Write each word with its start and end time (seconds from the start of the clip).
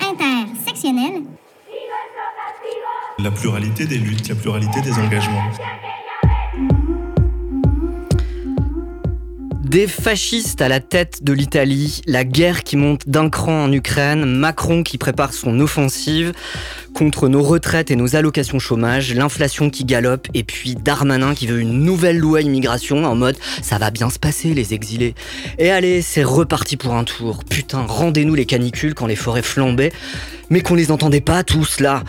Intersectionnel. 0.00 1.22
La 3.18 3.30
pluralité 3.30 3.86
des 3.86 3.96
luttes, 3.96 4.28
la 4.28 4.34
pluralité 4.34 4.80
des 4.82 4.92
engagements. 4.98 5.50
Des 9.70 9.86
fascistes 9.86 10.62
à 10.62 10.68
la 10.68 10.80
tête 10.80 11.22
de 11.22 11.32
l'Italie, 11.32 12.02
la 12.04 12.24
guerre 12.24 12.64
qui 12.64 12.76
monte 12.76 13.08
d'un 13.08 13.30
cran 13.30 13.66
en 13.66 13.72
Ukraine, 13.72 14.24
Macron 14.24 14.82
qui 14.82 14.98
prépare 14.98 15.32
son 15.32 15.60
offensive 15.60 16.32
contre 16.92 17.28
nos 17.28 17.44
retraites 17.44 17.92
et 17.92 17.94
nos 17.94 18.16
allocations 18.16 18.58
chômage, 18.58 19.14
l'inflation 19.14 19.70
qui 19.70 19.84
galope 19.84 20.26
et 20.34 20.42
puis 20.42 20.74
Darmanin 20.74 21.36
qui 21.36 21.46
veut 21.46 21.60
une 21.60 21.84
nouvelle 21.84 22.18
loi 22.18 22.40
immigration 22.40 23.04
en 23.04 23.14
mode 23.14 23.36
ça 23.62 23.78
va 23.78 23.92
bien 23.92 24.10
se 24.10 24.18
passer 24.18 24.54
les 24.54 24.74
exilés. 24.74 25.14
Et 25.60 25.70
allez, 25.70 26.02
c'est 26.02 26.24
reparti 26.24 26.76
pour 26.76 26.94
un 26.94 27.04
tour. 27.04 27.44
Putain, 27.44 27.86
rendez-nous 27.86 28.34
les 28.34 28.46
canicules 28.46 28.94
quand 28.94 29.06
les 29.06 29.14
forêts 29.14 29.40
flambaient, 29.40 29.92
mais 30.48 30.62
qu'on 30.62 30.74
les 30.74 30.90
entendait 30.90 31.20
pas 31.20 31.44
tous 31.44 31.78
là. 31.78 32.02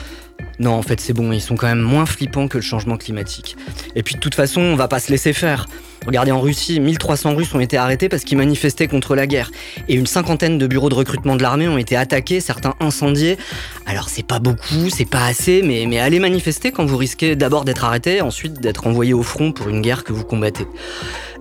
Non, 0.59 0.73
en 0.73 0.81
fait, 0.81 0.99
c'est 0.99 1.13
bon, 1.13 1.31
ils 1.31 1.41
sont 1.41 1.55
quand 1.55 1.67
même 1.67 1.81
moins 1.81 2.05
flippants 2.05 2.47
que 2.47 2.57
le 2.57 2.61
changement 2.61 2.97
climatique. 2.97 3.57
Et 3.95 4.03
puis 4.03 4.15
de 4.15 4.19
toute 4.19 4.35
façon, 4.35 4.61
on 4.61 4.75
va 4.75 4.87
pas 4.87 4.99
se 4.99 5.11
laisser 5.11 5.33
faire. 5.33 5.65
Regardez, 6.05 6.31
en 6.31 6.41
Russie, 6.41 6.79
1300 6.79 7.35
Russes 7.35 7.53
ont 7.53 7.59
été 7.59 7.77
arrêtés 7.77 8.09
parce 8.09 8.23
qu'ils 8.23 8.37
manifestaient 8.37 8.87
contre 8.87 9.15
la 9.15 9.27
guerre. 9.27 9.51
Et 9.87 9.93
une 9.93 10.07
cinquantaine 10.07 10.57
de 10.57 10.65
bureaux 10.65 10.89
de 10.89 10.95
recrutement 10.95 11.35
de 11.35 11.43
l'armée 11.43 11.67
ont 11.67 11.77
été 11.77 11.95
attaqués, 11.95 12.41
certains 12.41 12.73
incendiés. 12.79 13.37
Alors 13.85 14.09
c'est 14.09 14.25
pas 14.25 14.39
beaucoup, 14.39 14.89
c'est 14.89 15.05
pas 15.05 15.25
assez, 15.25 15.61
mais, 15.61 15.85
mais 15.87 15.99
allez 15.99 16.19
manifester 16.19 16.71
quand 16.71 16.85
vous 16.85 16.97
risquez 16.97 17.35
d'abord 17.35 17.65
d'être 17.65 17.85
arrêté, 17.85 18.21
ensuite 18.21 18.59
d'être 18.59 18.87
envoyé 18.87 19.13
au 19.13 19.21
front 19.21 19.51
pour 19.51 19.69
une 19.69 19.81
guerre 19.81 20.03
que 20.03 20.11
vous 20.11 20.23
combattez. 20.23 20.65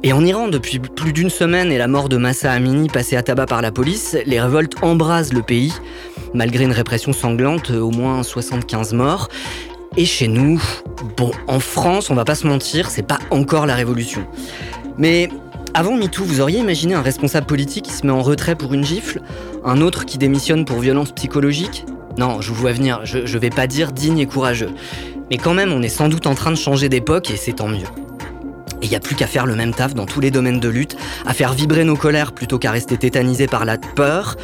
Et 0.02 0.14
en 0.14 0.24
Iran, 0.24 0.48
depuis 0.48 0.78
plus 0.78 1.12
d'une 1.12 1.28
semaine 1.28 1.70
et 1.70 1.76
la 1.76 1.87
mort 1.87 2.09
de 2.09 2.16
Massa 2.16 2.52
Amini 2.52 2.88
passée 2.88 3.16
à 3.16 3.23
tabac 3.23 3.46
par 3.46 3.60
la 3.60 3.70
police, 3.70 4.16
les 4.24 4.40
révoltes 4.40 4.74
embrasent 4.82 5.34
le 5.34 5.42
pays. 5.42 5.74
Malgré 6.34 6.64
une 6.64 6.72
répression 6.72 7.12
sanglante, 7.12 7.70
au 7.70 7.90
moins 7.90 8.22
75 8.22 8.92
morts. 8.92 9.28
Et 9.96 10.04
chez 10.04 10.28
nous, 10.28 10.62
bon, 11.16 11.32
en 11.48 11.59
France, 11.59 12.10
on 12.10 12.14
va 12.14 12.24
pas 12.24 12.37
se 12.37 12.46
mentir, 12.46 12.90
c'est 12.90 13.02
pas 13.02 13.18
encore 13.30 13.66
la 13.66 13.74
révolution. 13.74 14.24
Mais 14.98 15.28
avant 15.74 15.96
MeToo, 15.96 16.24
vous 16.24 16.40
auriez 16.40 16.60
imaginé 16.60 16.95
un 16.95 17.02
responsable 17.02 17.46
politique 17.46 17.87
qui 17.87 17.92
se 17.92 18.06
met 18.06 18.12
en 18.12 18.22
retrait 18.22 18.54
pour 18.54 18.72
une 18.72 18.84
gifle 18.84 19.20
Un 19.64 19.80
autre 19.80 20.04
qui 20.04 20.18
démissionne 20.18 20.64
pour 20.64 20.78
violence 20.78 21.12
psychologique? 21.12 21.87
Non, 22.18 22.40
je 22.40 22.48
vous 22.50 22.56
vois 22.56 22.72
venir, 22.72 23.00
je, 23.04 23.26
je 23.26 23.38
vais 23.38 23.50
pas 23.50 23.66
dire 23.66 23.92
digne 23.92 24.18
et 24.18 24.26
courageux. 24.26 24.70
Mais 25.30 25.38
quand 25.38 25.54
même, 25.54 25.72
on 25.72 25.82
est 25.82 25.88
sans 25.88 26.09
doute 26.09 26.26
en 26.26 26.34
train 26.34 26.50
de 26.50 26.56
changer 26.56 26.88
d'époque 26.88 27.30
et 27.30 27.37
c'est 27.37 27.52
tant 27.52 27.68
mieux. 27.68 27.87
Et 28.82 28.86
il 28.86 28.90
n'y 28.90 28.96
a 28.96 29.00
plus 29.00 29.14
qu'à 29.14 29.26
faire 29.26 29.46
le 29.46 29.54
même 29.54 29.74
taf 29.74 29.95
dans 29.95 30.06
tous 30.06 30.20
les 30.20 30.30
domaines 30.30 30.60
de 30.60 30.68
lutte, 30.68 30.96
à 31.26 31.34
faire 31.34 31.52
vibrer 31.52 31.84
nos 31.84 31.96
colères 31.96 32.32
plutôt 32.32 32.59
qu'à 32.59 32.70
rester 32.70 32.96
tétanisés 32.96 33.46
par 33.46 33.64
la 33.64 33.78
peur, 33.78 34.37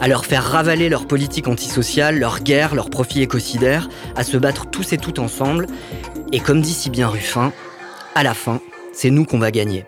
à 0.00 0.08
leur 0.08 0.26
faire 0.26 0.44
ravaler 0.44 0.88
leur 0.88 1.06
politique 1.06 1.48
antisociale, 1.48 2.18
leur 2.18 2.40
guerre, 2.40 2.74
leur 2.74 2.90
profit 2.90 3.22
écocidaire, 3.22 3.88
à 4.16 4.24
se 4.24 4.36
battre 4.36 4.66
tous 4.66 4.92
et 4.92 4.98
toutes 4.98 5.18
ensemble. 5.18 5.66
Et 6.32 6.40
comme 6.40 6.60
dit 6.60 6.74
si 6.74 6.90
bien 6.90 7.08
Ruffin, 7.08 7.52
à 8.14 8.22
la 8.22 8.34
fin, 8.34 8.60
c'est 8.92 9.10
nous 9.10 9.24
qu'on 9.24 9.38
va 9.38 9.50
gagner. 9.50 9.84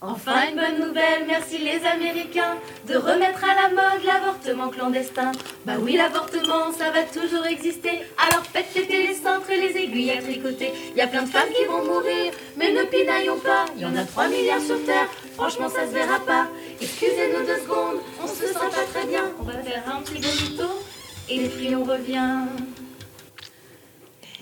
Enfin 0.00 0.48
une 0.48 0.54
bonne 0.54 0.88
nouvelle, 0.88 1.24
merci 1.26 1.58
les 1.58 1.84
Américains, 1.84 2.56
de 2.86 2.94
remettre 2.94 3.42
à 3.42 3.62
la 3.62 3.68
mode 3.70 4.04
l'avortement 4.04 4.68
clandestin. 4.68 5.32
Bah 5.66 5.72
oui, 5.80 5.96
l'avortement, 5.96 6.72
ça 6.72 6.92
va 6.92 7.02
toujours 7.02 7.44
exister, 7.46 8.02
alors 8.16 8.44
faites 8.44 8.72
péter 8.72 9.08
les 9.08 9.14
centres 9.14 9.50
et 9.50 9.60
les 9.60 9.76
aiguilles 9.76 10.12
à 10.12 10.22
tricoter. 10.22 10.72
Y 10.94 11.00
a 11.00 11.08
plein 11.08 11.22
de 11.22 11.28
femmes 11.28 11.48
qui 11.52 11.64
vont 11.64 11.84
mourir, 11.84 12.32
mais 12.56 12.72
ne 12.72 12.84
pinaillons 12.84 13.40
pas, 13.40 13.64
y 13.76 13.84
en 13.84 13.96
a 13.96 14.04
3 14.04 14.28
milliards 14.28 14.60
sur 14.60 14.84
Terre, 14.84 15.08
franchement 15.34 15.68
ça 15.68 15.84
se 15.84 15.92
verra 15.92 16.20
pas. 16.20 16.46
Excusez-nous 16.80 17.44
deux 17.44 17.60
secondes, 17.62 18.00
on 18.22 18.28
se 18.28 18.46
sent 18.46 18.54
pas 18.54 18.86
très 18.94 19.04
bien, 19.04 19.24
on 19.40 19.42
va 19.42 19.54
faire 19.54 19.82
un 19.92 20.00
petit 20.02 20.20
bonito, 20.20 20.80
et 21.28 21.48
puis 21.48 21.74
on 21.74 21.82
revient. 21.82 22.44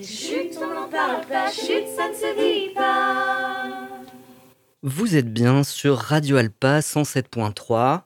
Chut, 0.02 0.58
on 0.60 0.66
n'en 0.66 0.88
parle 0.88 1.24
pas, 1.26 1.50
chut, 1.50 1.86
ça 1.96 2.10
ne 2.10 2.14
se 2.14 2.38
dit 2.38 2.74
pas. 2.74 3.95
Vous 4.88 5.16
êtes 5.16 5.32
bien 5.32 5.64
sur 5.64 5.96
Radio 5.96 6.36
Alpa 6.36 6.78
107.3. 6.78 8.02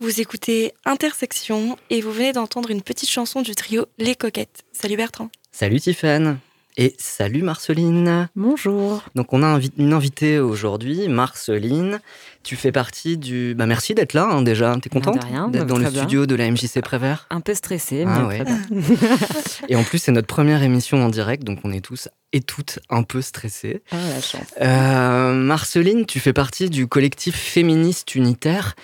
Vous 0.00 0.20
écoutez 0.20 0.72
Intersection 0.84 1.76
et 1.88 2.00
vous 2.00 2.10
venez 2.10 2.32
d'entendre 2.32 2.72
une 2.72 2.82
petite 2.82 3.08
chanson 3.08 3.42
du 3.42 3.54
trio 3.54 3.86
Les 3.98 4.16
Coquettes. 4.16 4.64
Salut 4.72 4.96
Bertrand. 4.96 5.30
Salut 5.52 5.78
Tiffane 5.78 6.40
et 6.76 6.94
salut 6.98 7.42
Marceline. 7.42 8.28
Bonjour. 8.36 9.02
Donc 9.14 9.32
on 9.32 9.42
a 9.42 9.46
invi- 9.58 9.72
une 9.78 9.92
invitée 9.92 10.38
aujourd'hui, 10.38 11.08
Marceline. 11.08 12.00
Tu 12.42 12.54
fais 12.54 12.70
partie 12.72 13.16
du... 13.16 13.54
Bah 13.56 13.66
merci 13.66 13.94
d'être 13.94 14.12
là 14.14 14.28
hein, 14.30 14.42
déjà. 14.42 14.76
T'es 14.80 14.88
contente 14.88 15.18
d'être 15.50 15.50
bah, 15.50 15.64
dans 15.64 15.76
le 15.78 15.88
bien. 15.90 16.02
studio 16.02 16.26
de 16.26 16.34
la 16.34 16.50
MJC 16.50 16.80
Prévert? 16.82 17.26
Un 17.30 17.40
peu 17.40 17.54
stressée, 17.54 18.04
mais 18.04 18.12
Ah 18.14 18.26
ouais. 18.26 18.44
Et 19.68 19.76
en 19.76 19.82
plus 19.84 19.98
c'est 19.98 20.12
notre 20.12 20.26
première 20.28 20.62
émission 20.62 21.04
en 21.04 21.08
direct, 21.08 21.44
donc 21.44 21.60
on 21.64 21.72
est 21.72 21.80
tous 21.80 22.08
et 22.32 22.40
toutes 22.40 22.80
un 22.90 23.02
peu 23.02 23.22
stressés. 23.22 23.82
Ah, 23.90 23.96
la 24.14 24.20
chance. 24.20 24.42
Euh, 24.60 25.32
Marceline, 25.32 26.04
tu 26.06 26.20
fais 26.20 26.32
partie 26.34 26.68
du 26.68 26.86
collectif 26.86 27.34
féministe 27.36 28.14
unitaire. 28.14 28.74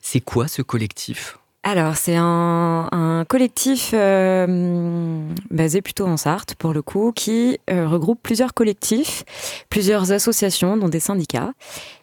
C'est 0.00 0.20
quoi 0.20 0.48
ce 0.48 0.62
collectif? 0.62 1.38
Alors, 1.64 1.96
c'est 1.96 2.16
un, 2.16 2.88
un 2.90 3.24
collectif 3.24 3.92
euh, 3.94 5.28
basé 5.52 5.80
plutôt 5.80 6.06
en 6.06 6.16
Sarthe, 6.16 6.56
pour 6.56 6.72
le 6.72 6.82
coup, 6.82 7.12
qui 7.14 7.60
euh, 7.70 7.86
regroupe 7.86 8.18
plusieurs 8.20 8.52
collectifs, 8.52 9.24
plusieurs 9.70 10.10
associations, 10.10 10.76
dont 10.76 10.88
des 10.88 10.98
syndicats, 10.98 11.52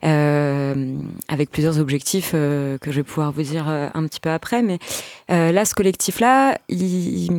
euh, 0.06 0.96
avec 1.28 1.52
plusieurs 1.52 1.78
objectifs 1.78 2.32
euh, 2.34 2.78
que 2.78 2.92
je 2.92 2.98
vais 2.98 3.04
pouvoir 3.04 3.34
vous 3.34 3.42
dire 3.42 3.68
un 3.68 4.08
petit 4.08 4.22
peu 4.22 4.30
après. 4.30 4.62
Mais 4.62 4.80
là, 5.28 5.66
ce 5.66 5.76
collectif-là, 5.76 6.58
il, 6.70 7.30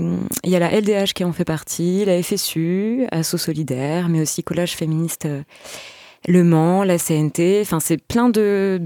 il 0.44 0.50
y 0.50 0.56
a 0.56 0.58
la 0.58 0.78
LDH 0.78 1.14
qui 1.14 1.24
en 1.24 1.32
fait 1.32 1.46
partie, 1.46 2.04
la 2.04 2.22
FSU, 2.22 3.06
Asso 3.12 3.38
Solidaire, 3.38 4.10
mais 4.10 4.20
aussi 4.20 4.42
Collage 4.44 4.76
Féministe 4.76 5.26
Le 6.28 6.44
Mans, 6.44 6.84
la 6.84 6.98
CNT. 6.98 7.60
Enfin, 7.62 7.80
c'est 7.80 7.96
plein 7.96 8.28
de 8.28 8.78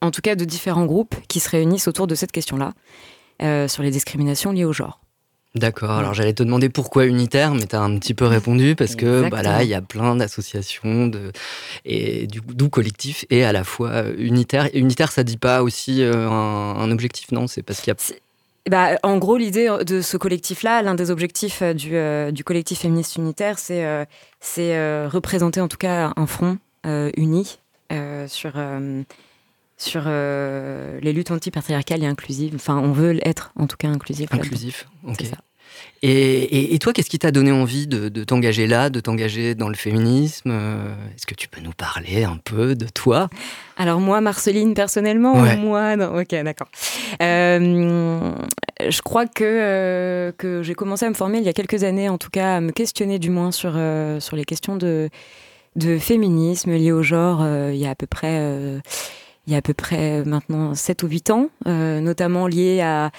en 0.00 0.10
tout 0.10 0.20
cas 0.20 0.34
de 0.34 0.44
différents 0.44 0.86
groupes 0.86 1.14
qui 1.28 1.40
se 1.40 1.48
réunissent 1.48 1.88
autour 1.88 2.06
de 2.06 2.14
cette 2.14 2.32
question-là, 2.32 2.72
euh, 3.42 3.68
sur 3.68 3.82
les 3.82 3.90
discriminations 3.90 4.52
liées 4.52 4.64
au 4.64 4.72
genre. 4.72 5.00
D'accord, 5.54 5.92
alors 5.92 6.14
j'allais 6.14 6.32
te 6.32 6.42
demander 6.42 6.68
pourquoi 6.68 7.06
unitaire, 7.06 7.54
mais 7.54 7.66
tu 7.66 7.76
as 7.76 7.80
un 7.80 7.96
petit 7.98 8.12
peu 8.12 8.26
répondu 8.26 8.74
parce 8.74 8.96
que 8.96 9.28
bah, 9.28 9.42
là, 9.42 9.62
il 9.62 9.68
y 9.68 9.74
a 9.74 9.82
plein 9.82 10.16
d'associations 10.16 11.06
de... 11.06 11.30
et 11.84 12.26
du 12.26 12.40
d'où 12.44 12.68
collectif 12.68 13.24
et 13.30 13.44
à 13.44 13.52
la 13.52 13.62
fois 13.62 14.02
unitaire. 14.18 14.68
Et 14.74 14.80
unitaire, 14.80 15.12
ça 15.12 15.22
dit 15.22 15.36
pas 15.36 15.62
aussi 15.62 16.02
euh, 16.02 16.28
un, 16.28 16.76
un 16.76 16.90
objectif, 16.90 17.30
non? 17.30 17.46
C'est 17.46 17.62
parce 17.62 17.80
qu'il 17.80 17.92
y 17.92 17.96
a... 17.96 18.14
Bah, 18.70 18.98
en 19.02 19.18
gros, 19.18 19.36
l'idée 19.36 19.70
de 19.86 20.00
ce 20.00 20.16
collectif-là, 20.16 20.80
l'un 20.80 20.94
des 20.94 21.10
objectifs 21.10 21.60
euh, 21.60 21.74
du, 21.74 21.96
euh, 21.96 22.30
du 22.30 22.44
collectif 22.44 22.80
féministe 22.80 23.16
unitaire, 23.16 23.58
c'est 23.58 23.84
euh, 23.84 24.06
c'est, 24.40 25.06
représenter 25.06 25.60
en 25.60 25.68
tout 25.68 25.76
cas 25.76 26.12
un 26.16 26.26
front 26.26 26.58
uni 26.84 27.58
sur, 28.26 28.52
sur 29.76 30.04
euh, 30.06 30.98
les 31.02 31.12
luttes 31.12 31.30
antipatriarcales 31.30 32.02
et 32.02 32.06
inclusives. 32.06 32.54
Enfin, 32.54 32.78
on 32.78 32.92
veut 32.92 33.18
être 33.26 33.52
en 33.56 33.66
tout 33.66 33.76
cas 33.76 33.88
inclusif. 33.88 34.28
Inclusif, 34.32 34.86
ok. 35.06 35.16
C'est 35.20 35.26
ça. 35.26 35.36
Et, 36.02 36.10
et- 36.12 36.74
et 36.74 36.78
toi, 36.78 36.92
qu'est-ce 36.92 37.10
qui 37.10 37.18
t'a 37.18 37.32
donné 37.32 37.50
envie 37.50 37.86
de, 37.88 38.08
de 38.08 38.22
t'engager 38.22 38.66
là, 38.68 38.90
de 38.90 39.00
t'engager 39.00 39.54
dans 39.56 39.68
le 39.68 39.74
féminisme 39.74 40.50
Euh, 40.52 40.94
Est-ce 41.16 41.26
que 41.26 41.34
tu 41.34 41.48
peux 41.48 41.60
nous 41.60 41.72
parler 41.72 42.22
un 42.22 42.36
peu 42.36 42.76
de 42.76 42.86
toi? 42.86 43.28
Alors 43.76 43.98
moi, 43.98 44.20
Marceline, 44.20 44.74
personnellement, 44.74 45.32
Ouais. 45.42 45.56
ou 45.56 45.60
moi, 45.60 45.96
non, 45.96 46.16
ok, 46.20 46.28
d'accord. 46.44 46.68
Euh, 47.22 48.30
je 48.88 49.02
crois 49.02 49.26
que, 49.26 49.42
euh, 49.44 50.32
que 50.36 50.62
j'ai 50.62 50.74
commencé 50.74 51.06
à 51.06 51.08
me 51.08 51.14
former 51.14 51.38
il 51.38 51.44
y 51.44 51.48
a 51.48 51.52
quelques 51.52 51.82
années, 51.82 52.08
en 52.08 52.18
tout 52.18 52.30
cas, 52.30 52.56
à 52.56 52.60
me 52.60 52.70
questionner 52.70 53.18
du 53.18 53.30
moins 53.30 53.50
sur, 53.50 53.72
euh, 53.74 54.20
sur 54.20 54.36
les 54.36 54.44
questions 54.44 54.76
de, 54.76 55.08
de 55.74 55.98
féminisme 55.98 56.70
liées 56.72 56.92
au 56.92 57.02
genre 57.02 57.40
euh, 57.42 57.70
il 57.72 57.80
y 57.80 57.86
a 57.86 57.90
à 57.90 57.94
peu 57.96 58.06
près... 58.06 58.38
il 59.46 59.52
y 59.52 59.54
a 59.54 59.58
à 59.58 59.62
peu 59.62 59.74
près 59.74 60.20
euh, 60.20 60.24
maintenant 60.24 60.74
7 60.74 61.02
ou 61.02 61.08
8 61.08 61.30
ans, 61.30 61.50
euh, 61.66 62.00
notamment 62.00 62.46
liées 62.46 62.80
à, 62.80 63.10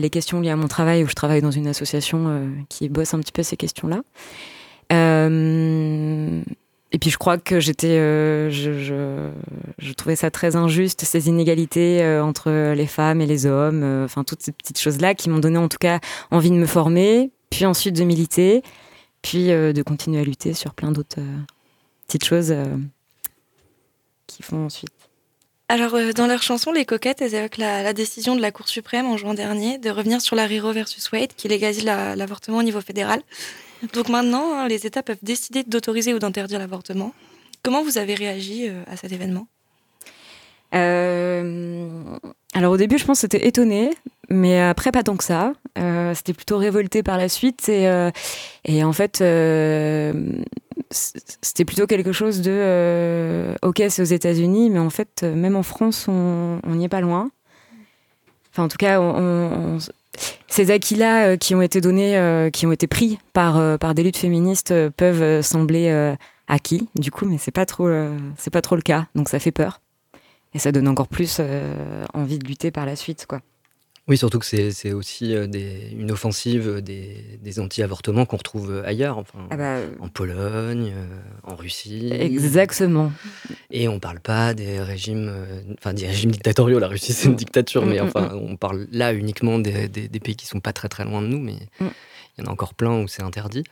les 0.00 0.10
questions 0.10 0.40
liées 0.40 0.50
à 0.50 0.56
mon 0.56 0.68
travail, 0.68 1.04
où 1.04 1.08
je 1.08 1.14
travaille 1.14 1.42
dans 1.42 1.50
une 1.50 1.66
association 1.66 2.26
euh, 2.28 2.48
qui 2.68 2.88
bosse 2.88 3.14
un 3.14 3.20
petit 3.20 3.32
peu 3.32 3.42
ces 3.42 3.56
questions-là. 3.56 4.02
Et 6.92 6.98
puis 6.98 7.10
je 7.10 7.18
crois 7.18 7.36
que 7.36 7.58
j'étais, 7.58 7.96
je, 8.50 9.32
je, 9.78 9.92
trouvais 9.92 10.14
ça 10.14 10.30
très 10.30 10.54
injuste 10.54 11.02
ces 11.02 11.28
inégalités 11.28 12.20
entre 12.22 12.72
les 12.72 12.86
femmes 12.86 13.20
et 13.20 13.26
les 13.26 13.44
hommes, 13.44 14.04
enfin 14.04 14.22
toutes 14.22 14.40
ces 14.42 14.52
petites 14.52 14.78
choses-là 14.78 15.14
qui 15.14 15.28
m'ont 15.28 15.40
donné 15.40 15.58
en 15.58 15.68
tout 15.68 15.78
cas 15.78 15.98
envie 16.30 16.50
de 16.50 16.54
me 16.54 16.64
former, 16.64 17.32
puis 17.50 17.66
ensuite 17.66 17.96
de 17.96 18.04
militer, 18.04 18.62
puis 19.20 19.48
de 19.48 19.82
continuer 19.82 20.20
à 20.20 20.24
lutter 20.24 20.54
sur 20.54 20.72
plein 20.72 20.92
d'autres 20.92 21.20
petites 22.06 22.24
choses 22.24 22.54
qui 24.28 24.44
font 24.44 24.66
ensuite. 24.66 24.95
Alors, 25.68 25.94
euh, 25.96 26.12
dans 26.12 26.28
leur 26.28 26.42
chanson, 26.42 26.70
les 26.70 26.84
coquettes, 26.84 27.22
elles 27.22 27.34
évoquent 27.34 27.58
la, 27.58 27.92
décision 27.92 28.36
de 28.36 28.40
la 28.40 28.52
Cour 28.52 28.68
suprême 28.68 29.06
en 29.06 29.16
juin 29.16 29.34
dernier 29.34 29.78
de 29.78 29.90
revenir 29.90 30.20
sur 30.20 30.36
la 30.36 30.46
Riro 30.46 30.72
versus 30.72 31.10
Wade 31.10 31.32
qui 31.36 31.48
légalise 31.48 31.84
la- 31.84 32.14
l'avortement 32.14 32.58
au 32.58 32.62
niveau 32.62 32.80
fédéral. 32.80 33.20
Donc 33.92 34.08
maintenant, 34.08 34.54
hein, 34.54 34.68
les 34.68 34.86
États 34.86 35.02
peuvent 35.02 35.18
décider 35.22 35.64
d'autoriser 35.64 36.14
ou 36.14 36.18
d'interdire 36.18 36.58
l'avortement. 36.58 37.12
Comment 37.62 37.82
vous 37.82 37.98
avez 37.98 38.14
réagi 38.14 38.68
euh, 38.68 38.82
à 38.86 38.96
cet 38.96 39.12
événement? 39.12 39.48
Alors 40.72 42.72
au 42.72 42.76
début, 42.76 42.98
je 42.98 43.04
pense 43.04 43.18
que 43.18 43.22
c'était 43.22 43.46
étonné, 43.46 43.90
mais 44.28 44.60
après 44.60 44.92
pas 44.92 45.02
tant 45.02 45.16
que 45.16 45.24
ça. 45.24 45.52
C'était 46.14 46.32
plutôt 46.32 46.58
révolté 46.58 47.02
par 47.02 47.18
la 47.18 47.28
suite 47.28 47.68
et, 47.68 47.84
et 48.64 48.84
en 48.84 48.92
fait 48.92 49.22
c'était 50.90 51.64
plutôt 51.64 51.86
quelque 51.86 52.12
chose 52.12 52.40
de 52.40 53.54
ok 53.62 53.82
c'est 53.88 54.02
aux 54.02 54.04
États-Unis 54.04 54.70
mais 54.70 54.78
en 54.78 54.90
fait 54.90 55.22
même 55.22 55.56
en 55.56 55.62
France 55.62 56.06
on 56.08 56.60
n'y 56.64 56.84
est 56.84 56.88
pas 56.88 57.00
loin 57.00 57.30
enfin 58.50 58.64
en 58.64 58.68
tout 58.68 58.78
cas 58.78 58.98
ces 60.48 60.70
acquis-là 60.70 61.26
euh, 61.26 61.36
qui 61.36 61.54
ont 61.54 61.62
été 61.62 61.80
donnés, 61.80 62.16
euh, 62.16 62.50
qui 62.50 62.66
ont 62.66 62.72
été 62.72 62.86
pris 62.86 63.18
par, 63.32 63.56
euh, 63.56 63.76
par 63.76 63.94
des 63.94 64.02
luttes 64.02 64.16
féministes 64.16 64.72
peuvent 64.96 65.42
sembler 65.42 66.16
acquis, 66.48 66.88
du 66.94 67.10
coup, 67.10 67.26
mais 67.26 67.38
c'est 67.38 67.50
pas 67.50 67.66
trop, 67.66 67.88
c'est 68.36 68.52
pas 68.52 68.62
trop 68.62 68.76
le 68.76 68.82
cas. 68.82 69.06
Donc 69.14 69.28
ça 69.28 69.38
fait 69.38 69.52
peur. 69.52 69.80
Et 70.54 70.58
ça 70.58 70.72
donne 70.72 70.88
encore 70.88 71.08
plus 71.08 71.40
envie 72.14 72.38
de 72.38 72.46
lutter 72.46 72.70
par 72.70 72.86
la 72.86 72.96
suite, 72.96 73.26
quoi. 73.26 73.40
Oui, 74.08 74.16
surtout 74.16 74.38
que 74.38 74.46
c'est 74.46 74.92
aussi 74.92 75.34
une 75.34 76.10
offensive 76.12 76.80
des, 76.80 77.58
anti-avortements 77.58 78.24
qu'on 78.24 78.36
retrouve 78.36 78.82
ailleurs, 78.84 79.18
enfin, 79.18 79.38
ah 79.50 79.56
bah, 79.56 79.78
en 80.00 80.08
Pologne, 80.08 80.92
en 81.42 81.56
Russie. 81.56 82.12
Exactement. 82.12 83.12
Et 83.70 83.88
on 83.88 83.94
ne 83.94 83.98
parle 83.98 84.20
pas 84.20 84.54
des 84.54 84.80
régimes, 84.80 85.32
enfin 85.78 85.92
des 85.92 86.06
régimes 86.06 86.30
dictatoriaux. 86.30 86.78
La 86.78 86.88
Russie, 86.88 87.12
c'est 87.12 87.28
une 87.28 87.34
dictature, 87.34 87.84
mais 87.84 88.00
mm, 88.00 88.04
mm, 88.04 88.06
enfin, 88.06 88.28
mm. 88.28 88.50
on 88.50 88.56
parle 88.56 88.86
là 88.92 89.12
uniquement 89.12 89.58
des, 89.58 89.88
pays 90.22 90.36
qui 90.36 90.46
sont 90.46 90.60
pas 90.60 90.72
très 90.72 90.88
très 90.88 91.04
loin 91.04 91.20
de 91.20 91.26
nous, 91.26 91.40
mais 91.40 91.56
il 91.80 92.44
y 92.44 92.46
en 92.46 92.50
a 92.50 92.52
encore 92.52 92.74
plein 92.74 93.02
où 93.02 93.08
c'est 93.08 93.22
interdit. 93.22 93.64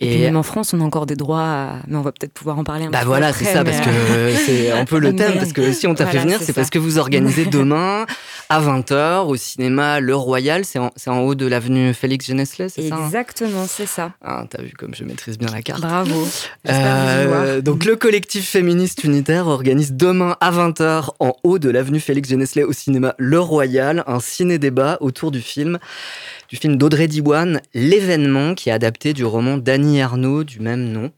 Et, 0.00 0.18
même 0.18 0.36
en 0.36 0.44
France, 0.44 0.74
on 0.74 0.80
a 0.80 0.84
encore 0.84 1.06
des 1.06 1.16
droits, 1.16 1.72
mais 1.88 1.96
on 1.96 2.02
va 2.02 2.12
peut-être 2.12 2.32
pouvoir 2.32 2.56
en 2.56 2.62
parler 2.62 2.84
un 2.84 2.90
bah 2.90 3.00
peu 3.00 3.06
voilà, 3.06 3.32
c'est 3.32 3.44
ça, 3.44 3.64
parce 3.64 3.80
que 3.80 3.88
euh, 3.88 4.36
c'est 4.36 4.70
un 4.70 4.84
peu 4.84 5.00
le 5.00 5.14
thème, 5.16 5.34
parce 5.34 5.52
que 5.52 5.72
si 5.72 5.88
on 5.88 5.94
t'a 5.94 6.06
fait 6.06 6.18
venir, 6.18 6.38
c'est 6.40 6.52
parce 6.52 6.70
que 6.70 6.78
vous 6.78 6.98
organisez 6.98 7.46
demain 7.50 8.06
à 8.48 8.60
20h 8.60 9.26
au 9.26 9.34
cinéma 9.34 9.98
Le 9.98 10.14
Royal, 10.14 10.64
c'est 10.64 10.78
en, 10.78 10.92
en, 11.08 11.18
haut 11.18 11.34
de 11.34 11.46
l'avenue 11.46 11.92
Félix 11.94 12.26
Geneslet, 12.26 12.68
c'est 12.68 12.88
ça 12.88 12.94
hein? 12.94 13.06
Exactement, 13.06 13.66
c'est 13.66 13.86
ça. 13.86 14.12
Ah, 14.22 14.44
t'as 14.48 14.62
vu 14.62 14.72
comme 14.78 14.94
je 14.94 15.02
maîtrise 15.02 15.36
bien 15.36 15.48
la 15.52 15.62
carte. 15.62 15.80
Bravo. 15.80 16.28
Euh, 16.68 17.60
donc 17.60 17.84
le 17.84 17.96
collectif 17.96 18.48
féministe 18.48 19.02
unitaire 19.02 19.48
organise 19.48 19.94
demain 19.94 20.36
à 20.40 20.52
20h 20.52 21.08
en 21.18 21.32
haut 21.42 21.58
de 21.58 21.70
l'avenue 21.70 21.98
Félix 21.98 22.28
Geneslet 22.28 22.62
au 22.62 22.72
cinéma 22.72 23.16
Le 23.18 23.40
Royal 23.40 24.04
un 24.06 24.20
ciné-débat 24.20 24.98
autour 25.00 25.32
du 25.32 25.40
film 25.40 25.78
du 26.48 26.56
film 26.56 26.76
d'Audrey 26.76 27.08
Diwan, 27.08 27.60
L'événement, 27.74 28.54
qui 28.54 28.70
est 28.70 28.72
adapté 28.72 29.12
du 29.12 29.24
roman 29.24 29.58
d'Annie 29.58 30.00
Arnaud 30.00 30.44
du 30.44 30.60
même 30.60 30.90
nom. 30.90 31.12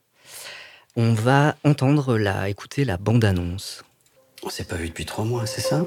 On 0.97 1.15
va 1.15 1.55
entendre 1.65 2.19
la, 2.19 2.49
écouter 2.49 2.85
la 2.85 2.97
bande-annonce. 2.97 3.85
On 4.43 4.51
s'est 4.51 4.65
pas 4.65 4.75
vu 4.75 4.89
depuis 4.89 5.07
trois 5.07 5.25
mois, 5.25 5.47
c'est 5.47 5.61
ça? 5.61 5.85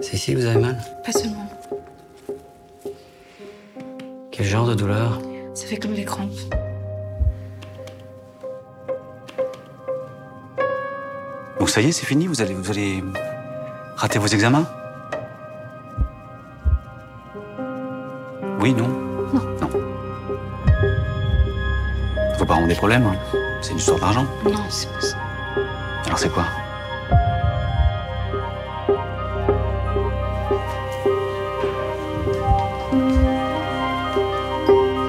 C'est 0.00 0.14
ici 0.14 0.34
que 0.34 0.38
vous 0.38 0.46
avez 0.46 0.60
mal? 0.60 0.78
Pas 1.04 1.12
seulement. 1.12 1.50
Quel 4.30 4.46
genre 4.46 4.68
de 4.68 4.74
douleur? 4.74 5.22
Ça 5.54 5.66
fait 5.66 5.78
comme 5.78 5.94
des 5.94 6.04
crampes. 6.04 6.30
Donc 11.58 11.70
ça 11.70 11.80
y 11.80 11.88
est, 11.88 11.92
c'est 11.92 12.06
fini 12.06 12.26
Vous 12.26 12.40
allez, 12.40 12.54
vous 12.54 12.70
allez 12.70 13.02
rater 13.96 14.18
vos 14.18 14.28
examens? 14.28 14.68
Problèmes 22.78 23.06
hein. 23.06 23.38
C'est 23.60 23.72
une 23.72 23.78
histoire 23.78 23.98
d'argent. 23.98 24.24
Non, 24.44 24.64
c'est 24.68 24.90
pas 24.92 25.00
ça. 25.00 25.16
Alors 26.06 26.18
c'est 26.18 26.28
quoi? 26.28 26.44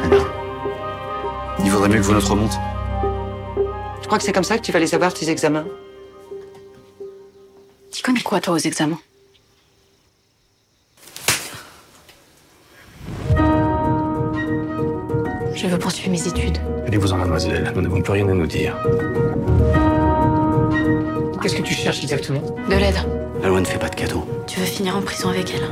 Anna, 0.03 0.17
il 1.63 1.69
vaudrait 1.71 1.89
mieux 1.89 1.97
que 1.97 2.01
vos 2.01 2.13
notes 2.13 2.23
remontent. 2.23 2.57
Tu 4.01 4.07
crois 4.07 4.17
que 4.17 4.23
c'est 4.23 4.33
comme 4.33 4.43
ça 4.43 4.57
que 4.57 4.63
tu 4.63 4.71
vas 4.71 4.79
les 4.79 4.95
avoir, 4.95 5.13
tes 5.13 5.29
examens. 5.29 5.65
Tu 7.91 8.01
connais 8.01 8.21
quoi, 8.21 8.41
toi, 8.41 8.55
aux 8.55 8.57
examens? 8.57 8.97
Je 15.61 15.67
veux 15.67 15.77
poursuivre 15.77 16.09
mes 16.09 16.25
études. 16.25 16.57
Allez-vous-en, 16.87 17.17
mademoiselle. 17.17 17.69
Nous 17.75 17.81
n'avons 17.81 18.01
plus 18.01 18.13
rien 18.13 18.29
à 18.29 18.33
nous 18.33 18.47
dire. 18.47 18.77
Qu'est-ce 21.41 21.57
que 21.57 21.61
tu 21.61 21.73
cherches 21.73 22.01
exactement? 22.01 22.39
De 22.69 22.75
l'aide. 22.75 22.95
La 23.41 23.49
loi 23.49 23.59
ne 23.59 23.65
fait 23.65 23.77
pas 23.77 23.89
de 23.89 23.95
cadeaux. 23.95 24.25
Tu 24.47 24.61
veux 24.61 24.65
finir 24.65 24.95
en 24.95 25.01
prison 25.01 25.27
avec 25.27 25.53
elle 25.53 25.69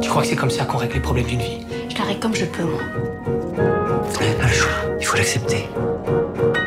Tu 0.00 0.08
crois 0.08 0.22
que 0.22 0.28
c'est 0.28 0.34
comme 0.34 0.50
ça 0.50 0.64
qu'on 0.64 0.78
règle 0.78 0.94
les 0.94 1.00
problèmes 1.00 1.26
d'une 1.26 1.38
vie? 1.38 1.60
Je 1.88 1.96
la 1.96 2.06
règle 2.06 2.18
comme 2.18 2.34
je 2.34 2.44
peux, 2.44 2.64
moi. 2.64 2.80
Vous 3.24 4.18
n'avez 4.18 4.34
pas 4.34 4.46
le 4.46 4.52
choix. 4.52 4.72
Il 4.98 5.06
faut 5.06 5.16
l'accepter. 5.16 5.68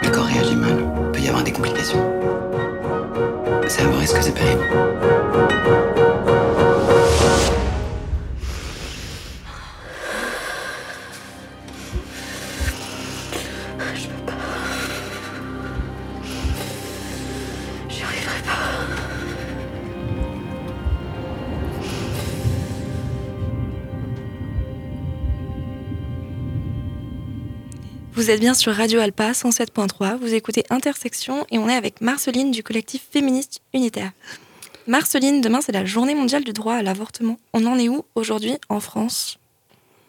Le 0.03 0.09
corps 0.09 0.23
réagit 0.23 0.55
mal. 0.55 0.77
Il 1.07 1.11
peut 1.11 1.19
y 1.19 1.27
avoir 1.27 1.43
des 1.43 1.51
complications. 1.51 1.99
C'est 3.67 3.81
un 3.81 3.87
vrai 3.87 3.99
risque, 3.99 4.17
c'est 4.21 4.33
pénible. 4.33 4.63
Êtes 28.31 28.39
bien 28.39 28.53
sur 28.53 28.73
Radio 28.73 29.01
Alpa 29.01 29.31
107.3, 29.31 30.17
vous 30.17 30.33
écoutez 30.33 30.63
Intersection 30.69 31.45
et 31.51 31.57
on 31.57 31.67
est 31.67 31.75
avec 31.75 31.99
Marceline 31.99 32.51
du 32.51 32.63
collectif 32.63 33.05
féministe 33.11 33.59
unitaire. 33.73 34.11
Marceline, 34.87 35.41
demain 35.41 35.59
c'est 35.59 35.73
la 35.73 35.83
journée 35.83 36.15
mondiale 36.15 36.45
du 36.45 36.53
droit 36.53 36.75
à 36.75 36.81
l'avortement. 36.81 37.37
On 37.53 37.65
en 37.65 37.77
est 37.77 37.89
où 37.89 38.05
aujourd'hui 38.15 38.57
en 38.69 38.79
France? 38.79 39.37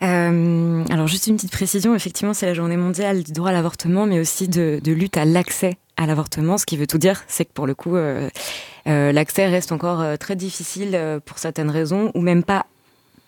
Euh, 0.04 0.84
alors 0.88 1.08
juste 1.08 1.26
une 1.26 1.34
petite 1.34 1.50
précision, 1.50 1.96
effectivement 1.96 2.32
c'est 2.32 2.46
la 2.46 2.54
journée 2.54 2.76
mondiale 2.76 3.24
du 3.24 3.32
droit 3.32 3.48
à 3.48 3.52
l'avortement, 3.52 4.06
mais 4.06 4.20
aussi 4.20 4.46
de, 4.46 4.80
lutte 4.84 5.16
à 5.16 5.24
l'accès 5.24 5.76
à 5.96 6.06
l'avortement. 6.06 6.58
Ce 6.58 6.66
qui 6.66 6.76
veut 6.76 6.86
tout 6.86 6.98
dire, 6.98 7.24
c'est 7.26 7.44
que 7.44 7.52
pour 7.52 7.66
le 7.66 7.74
coup, 7.74 7.96
euh, 7.96 8.30
euh, 8.86 9.10
l'accès 9.10 9.48
reste 9.48 9.72
encore 9.72 10.16
très 10.18 10.36
difficile 10.36 10.96
pour 11.24 11.38
certaines 11.38 11.70
raisons, 11.70 12.12
ou 12.14 12.20
même 12.20 12.44
pas, 12.44 12.66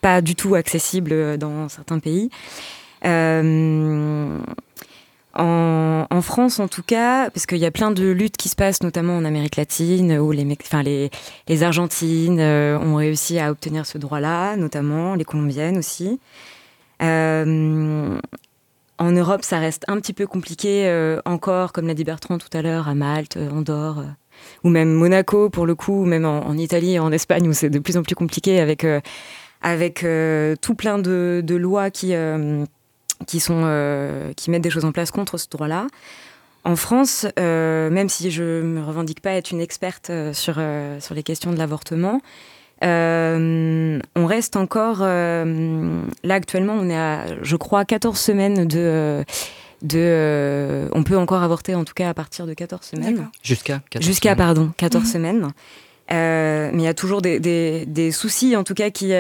pas 0.01 0.21
du 0.21 0.37
tout 0.37 0.55
accessible 0.55 1.37
dans 1.37 1.69
certains 1.69 1.99
pays. 1.99 2.31
En, 5.37 6.21
France, 6.23 6.61
en 6.61 6.69
tout 6.69 6.83
cas, 6.83 7.31
parce 7.31 7.47
qu'il 7.47 7.59
y 7.59 7.67
a 7.67 7.71
plein 7.71 7.91
de 7.91 8.09
luttes 8.11 8.37
qui 8.37 8.49
se 8.49 8.57
passent, 8.57 8.83
notamment 8.83 9.17
en 9.17 9.25
Amérique 9.25 9.57
latine, 9.57 10.19
où 10.19 10.31
les, 10.33 10.47
enfin, 10.63 10.83
les, 10.83 11.11
les 11.49 11.63
Argentines 11.63 12.41
euh, 12.41 12.79
ont 12.79 12.97
réussi 12.97 13.39
à 13.39 13.51
obtenir 13.51 13.87
ce 13.87 13.99
droit-là, 13.99 14.57
notamment 14.57 15.15
les 15.15 15.25
Colombiennes 15.25 15.79
aussi. 15.79 16.21
Euh, 17.03 18.19
en 18.99 19.11
Europe, 19.11 19.43
ça 19.43 19.59
reste 19.59 19.85
un 19.89 19.97
petit 19.97 20.13
peu 20.13 20.27
compliqué 20.27 21.19
encore, 21.25 21.73
comme 21.73 21.89
l'a 21.89 21.95
dit 21.95 22.05
Bertrand 22.05 22.39
tout 22.39 22.57
à 22.57 22.63
l'heure, 22.63 22.89
à 22.89 22.95
Malte, 22.95 23.37
Andorre, 23.37 24.05
ou 24.63 24.69
même 24.69 24.93
Monaco 24.93 25.51
pour 25.51 25.67
le 25.67 25.75
coup, 25.75 26.03
ou 26.03 26.05
même 26.05 26.25
en, 26.25 26.53
Italie 26.57 27.01
en 27.01 27.11
Espagne, 27.11 27.49
où 27.49 27.53
c'est 27.53 27.71
de 27.71 27.81
plus 27.81 27.97
en 27.97 28.03
plus 28.03 28.15
compliqué 28.15 28.61
avec, 28.61 28.87
avec 29.63 30.07
tout 30.61 30.75
plein 30.77 30.99
de 30.99 31.55
lois 31.57 31.91
qui 31.91 32.15
qui, 33.27 33.41
sont, 33.41 33.63
euh, 33.65 34.33
qui 34.35 34.51
mettent 34.51 34.63
des 34.63 34.71
choses 34.71 34.85
en 34.85 34.93
place 34.93 35.11
contre 35.11 35.39
ce 35.39 35.49
droit-là. 35.49 35.87
En 36.65 36.77
France, 36.77 37.27
euh, 37.39 37.91
même 37.91 38.09
si 38.09 38.31
je 38.31 38.43
ne 38.43 38.63
me 38.63 38.83
revendique 38.83 39.21
pas 39.21 39.33
être 39.33 39.51
une 39.51 39.61
experte 39.61 40.09
euh, 40.11 40.33
sur, 40.33 40.55
sur 41.01 41.15
les 41.15 41.23
questions 41.23 41.53
de 41.53 41.59
l'avortement, 41.59 42.21
on 42.83 44.27
reste 44.27 44.57
encore, 44.57 44.99
là 45.01 46.35
actuellement, 46.35 46.75
on 46.75 46.91
est 46.91 46.97
à, 46.97 47.25
je 47.43 47.57
crois, 47.57 47.85
14 47.87 48.19
semaines 48.19 48.67
de... 48.67 49.25
de 49.81 50.89
on 50.93 51.03
peut 51.03 51.17
encore 51.17 51.43
avorter, 51.43 51.75
en 51.75 51.85
tout 51.85 51.95
cas, 51.95 52.11
à 52.11 52.15
partir 52.15 52.47
de 52.47 52.53
14 52.53 52.85
semaines. 52.85 53.31
Jusqu'à 53.43 53.81
Jusqu'à, 54.01 54.37
pardon, 54.37 54.71
14 54.77 55.11
semaines. 55.11 55.49
mais 56.11 56.73
il 56.75 56.83
y 56.83 56.87
a 56.87 56.93
toujours 56.95 57.23
des, 57.23 57.41
des, 57.41 57.87
des, 57.87 58.13
soucis, 58.13 58.55
en 58.55 58.65
tout 58.65 58.75
cas, 58.75 58.91
qui, 58.91 59.15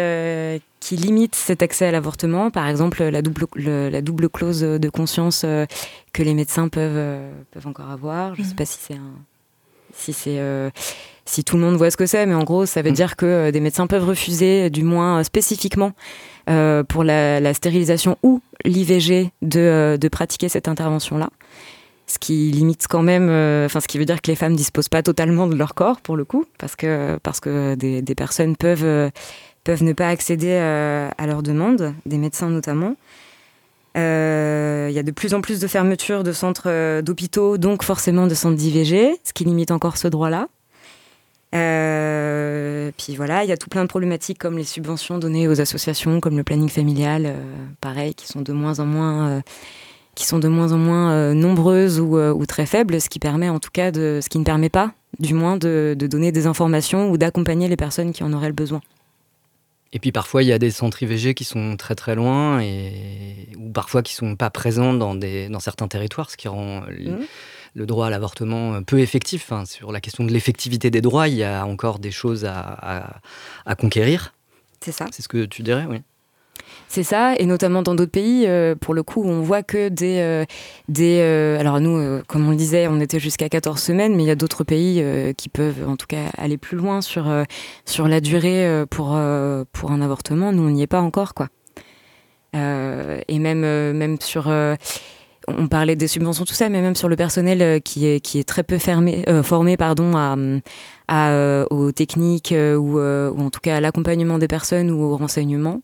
qui 0.84 0.96
limite 0.96 1.34
cet 1.34 1.62
accès 1.62 1.86
à 1.86 1.90
l'avortement, 1.90 2.50
par 2.50 2.68
exemple 2.68 3.02
la 3.02 3.22
double, 3.22 3.46
la 3.56 4.02
double 4.02 4.28
clause 4.28 4.60
de 4.60 4.88
conscience 4.90 5.40
euh, 5.42 5.64
que 6.12 6.22
les 6.22 6.34
médecins 6.34 6.68
peuvent, 6.68 6.92
euh, 6.94 7.32
peuvent 7.52 7.66
encore 7.66 7.90
avoir. 7.90 8.34
Je 8.34 8.42
ne 8.42 8.44
sais 8.44 8.50
mhm. 8.50 8.56
pas 8.56 8.66
si 8.66 8.78
c'est 8.78 8.96
si 9.94 10.12
c'est 10.12 10.38
euh, 10.38 10.68
si 11.24 11.42
tout 11.42 11.56
le 11.56 11.62
monde 11.62 11.76
voit 11.76 11.90
ce 11.90 11.96
que 11.96 12.04
c'est, 12.04 12.26
mais 12.26 12.34
en 12.34 12.44
gros, 12.44 12.66
ça 12.66 12.82
veut 12.82 12.90
mhm. 12.90 12.96
dire 12.96 13.16
que 13.16 13.50
des 13.50 13.60
médecins 13.60 13.86
peuvent 13.86 14.06
refuser, 14.06 14.68
du 14.68 14.82
moins 14.82 15.24
spécifiquement, 15.24 15.92
pour 16.88 17.02
la, 17.02 17.54
stérilisation 17.54 18.18
ou 18.22 18.42
l'IVG, 18.66 19.30
de, 19.40 19.96
de, 19.98 20.08
pratiquer 20.08 20.50
cette 20.50 20.68
intervention-là. 20.68 21.30
ce 22.06 22.18
qui 22.18 22.50
limite 22.50 22.86
quand 22.88 23.02
même, 23.02 23.28
euh, 23.30 23.64
enfin 23.64 23.80
ce 23.80 23.88
qui 23.88 23.98
veut 23.98 24.04
dire 24.04 24.20
que 24.20 24.30
les 24.30 24.36
femmes 24.36 24.54
disposent 24.54 24.90
pas 24.90 25.02
totalement 25.02 25.46
de 25.46 25.54
leur 25.54 25.74
corps 25.74 26.02
pour 26.02 26.16
le 26.16 26.26
coup, 26.26 26.44
parce 26.58 26.76
que 26.76 27.18
parce 27.22 27.40
que 27.40 27.74
des, 27.74 28.02
des 28.02 28.14
personnes 28.14 28.56
peuvent 28.56 28.84
euh, 28.84 29.08
peuvent 29.64 29.82
ne 29.82 29.94
pas 29.94 30.08
accéder 30.08 30.50
euh, 30.50 31.08
à 31.16 31.26
leurs 31.26 31.42
demandes, 31.42 31.94
des 32.06 32.18
médecins 32.18 32.50
notamment. 32.50 32.94
Euh, 33.96 34.88
Il 34.90 34.94
y 34.94 34.98
a 34.98 35.02
de 35.02 35.10
plus 35.10 35.34
en 35.34 35.40
plus 35.40 35.58
de 35.58 35.66
fermetures 35.66 36.22
de 36.22 36.32
centres 36.32 36.68
euh, 36.68 37.02
d'hôpitaux, 37.02 37.56
donc 37.58 37.82
forcément 37.82 38.26
de 38.26 38.34
centres 38.34 38.56
d'IVG, 38.56 39.18
ce 39.24 39.32
qui 39.32 39.44
limite 39.44 39.70
encore 39.70 39.96
ce 39.96 40.06
droit-là. 40.08 40.48
Puis 42.96 43.16
voilà, 43.16 43.44
il 43.44 43.48
y 43.48 43.52
a 43.52 43.56
tout 43.56 43.68
plein 43.68 43.82
de 43.82 43.88
problématiques 43.88 44.38
comme 44.38 44.58
les 44.58 44.64
subventions 44.64 45.18
données 45.18 45.48
aux 45.48 45.60
associations, 45.60 46.20
comme 46.20 46.36
le 46.36 46.42
planning 46.42 46.68
familial, 46.68 47.34
pareil, 47.80 48.14
qui 48.14 48.26
sont 48.26 48.42
de 48.42 48.52
moins 48.52 48.80
en 48.80 48.86
moins, 48.86 49.42
qui 50.16 50.26
sont 50.26 50.40
de 50.40 50.48
moins 50.48 50.72
en 50.72 50.78
moins 50.78 51.32
nombreuses 51.32 52.00
ou, 52.00 52.46
très 52.46 52.66
faibles, 52.66 53.00
ce 53.00 53.08
qui 53.08 53.20
permet 53.20 53.48
en 53.48 53.60
tout 53.60 53.70
cas 53.72 53.92
de, 53.92 54.18
ce 54.20 54.28
qui 54.28 54.38
ne 54.38 54.44
permet 54.44 54.68
pas, 54.68 54.92
du 55.20 55.32
moins, 55.32 55.56
de 55.56 55.96
donner 56.00 56.32
des 56.32 56.46
informations 56.46 57.10
ou 57.10 57.18
d'accompagner 57.18 57.68
les 57.68 57.76
personnes 57.76 58.12
qui 58.12 58.24
en 58.24 58.32
auraient 58.32 58.48
le 58.48 58.52
besoin. 58.52 58.80
Et 59.94 59.98
puis 60.00 60.12
parfois, 60.12 60.42
il 60.42 60.46
y 60.48 60.52
a 60.52 60.58
des 60.58 60.70
centres 60.72 61.02
IVG 61.02 61.34
qui 61.34 61.44
sont 61.44 61.76
très 61.76 61.94
très 61.94 62.14
loin 62.16 62.60
et 62.60 63.48
ou 63.56 63.70
parfois 63.70 64.02
qui 64.02 64.12
sont 64.12 64.34
pas 64.36 64.50
présents 64.50 64.92
dans, 64.92 65.14
des, 65.14 65.48
dans 65.48 65.60
certains 65.60 65.86
territoires, 65.88 66.30
ce 66.30 66.36
qui 66.36 66.48
rend 66.48 66.84
l- 66.88 67.12
Mhm. 67.12 67.26
le 67.74 67.86
droit 67.86 68.08
à 68.08 68.10
l'avortement 68.10 68.82
peu 68.82 68.98
effectif. 69.00 69.44
Enfin, 69.44 69.64
sur 69.64 69.92
la 69.92 70.00
question 70.00 70.24
de 70.24 70.32
l'effectivité 70.32 70.90
des 70.90 71.00
droits, 71.00 71.28
il 71.28 71.34
y 71.36 71.44
a 71.44 71.64
encore 71.64 71.98
des 72.00 72.10
choses 72.10 72.44
à, 72.44 72.58
à- 72.60 73.20
à 73.66 73.74
conquérir. 73.76 74.34
C'est 74.80 74.92
ça. 74.92 75.06
C'est 75.12 75.22
ce 75.22 75.28
que 75.28 75.44
tu 75.46 75.62
dirais, 75.62 75.86
oui. 75.88 76.02
C'est 76.88 77.02
ça, 77.02 77.34
et 77.36 77.46
notamment 77.46 77.82
dans 77.82 77.94
d'autres 77.94 78.12
pays, 78.12 78.44
euh, 78.46 78.76
pour 78.76 78.94
le 78.94 79.02
coup, 79.02 79.24
on 79.24 79.40
voit 79.40 79.62
que 79.64 79.88
des... 79.88 80.18
euh, 80.20 80.44
des 80.88 81.18
euh, 81.20 81.58
alors 81.58 81.80
nous, 81.80 82.20
comme 82.28 82.46
on 82.46 82.50
le 82.50 82.56
disait, 82.56 82.86
on 82.86 83.00
était 83.00 83.18
jusqu'à 83.18 83.48
14 83.48 83.80
semaines, 83.80 84.14
mais 84.14 84.22
il 84.22 84.26
y 84.26 84.30
a 84.30 84.36
d'autres 84.36 84.62
pays 84.62 85.04
qui 85.36 85.48
peuvent 85.48 85.88
en 85.88 85.96
tout 85.96 86.06
cas 86.06 86.26
aller 86.38 86.56
plus 86.56 86.76
loin 86.76 87.00
sur, 87.00 87.26
sur 87.84 88.06
la 88.06 88.20
durée 88.20 88.84
pour, 88.90 89.18
pour 89.72 89.90
un 89.90 90.00
avortement. 90.02 90.52
Nous, 90.52 90.62
on 90.62 90.70
n'y 90.70 90.82
est 90.82 90.86
pas 90.86 91.00
encore, 91.00 91.34
quoi. 91.34 91.48
Et 92.54 93.38
même, 93.40 93.60
même 93.92 94.20
sur... 94.20 94.46
on 95.48 95.66
parlait 95.66 95.96
des 95.96 96.06
subventions, 96.06 96.44
tout 96.44 96.54
ça, 96.54 96.68
mais 96.68 96.80
même 96.80 96.94
sur 96.94 97.08
le 97.08 97.16
personnel 97.16 97.82
qui 97.82 98.06
est, 98.06 98.20
qui 98.20 98.38
est 98.38 98.48
très 98.48 98.62
peu 98.62 98.78
fermé, 98.78 99.24
formé 99.42 99.76
pardon, 99.76 100.12
à, 100.16 100.36
à, 101.08 101.64
aux 101.70 101.90
techniques 101.90 102.54
ou, 102.54 102.98
ou 103.00 103.40
en 103.40 103.50
tout 103.50 103.60
cas 103.60 103.76
à 103.76 103.80
l'accompagnement 103.80 104.38
des 104.38 104.48
personnes 104.48 104.92
ou 104.92 105.02
au 105.02 105.16
renseignement. 105.16 105.80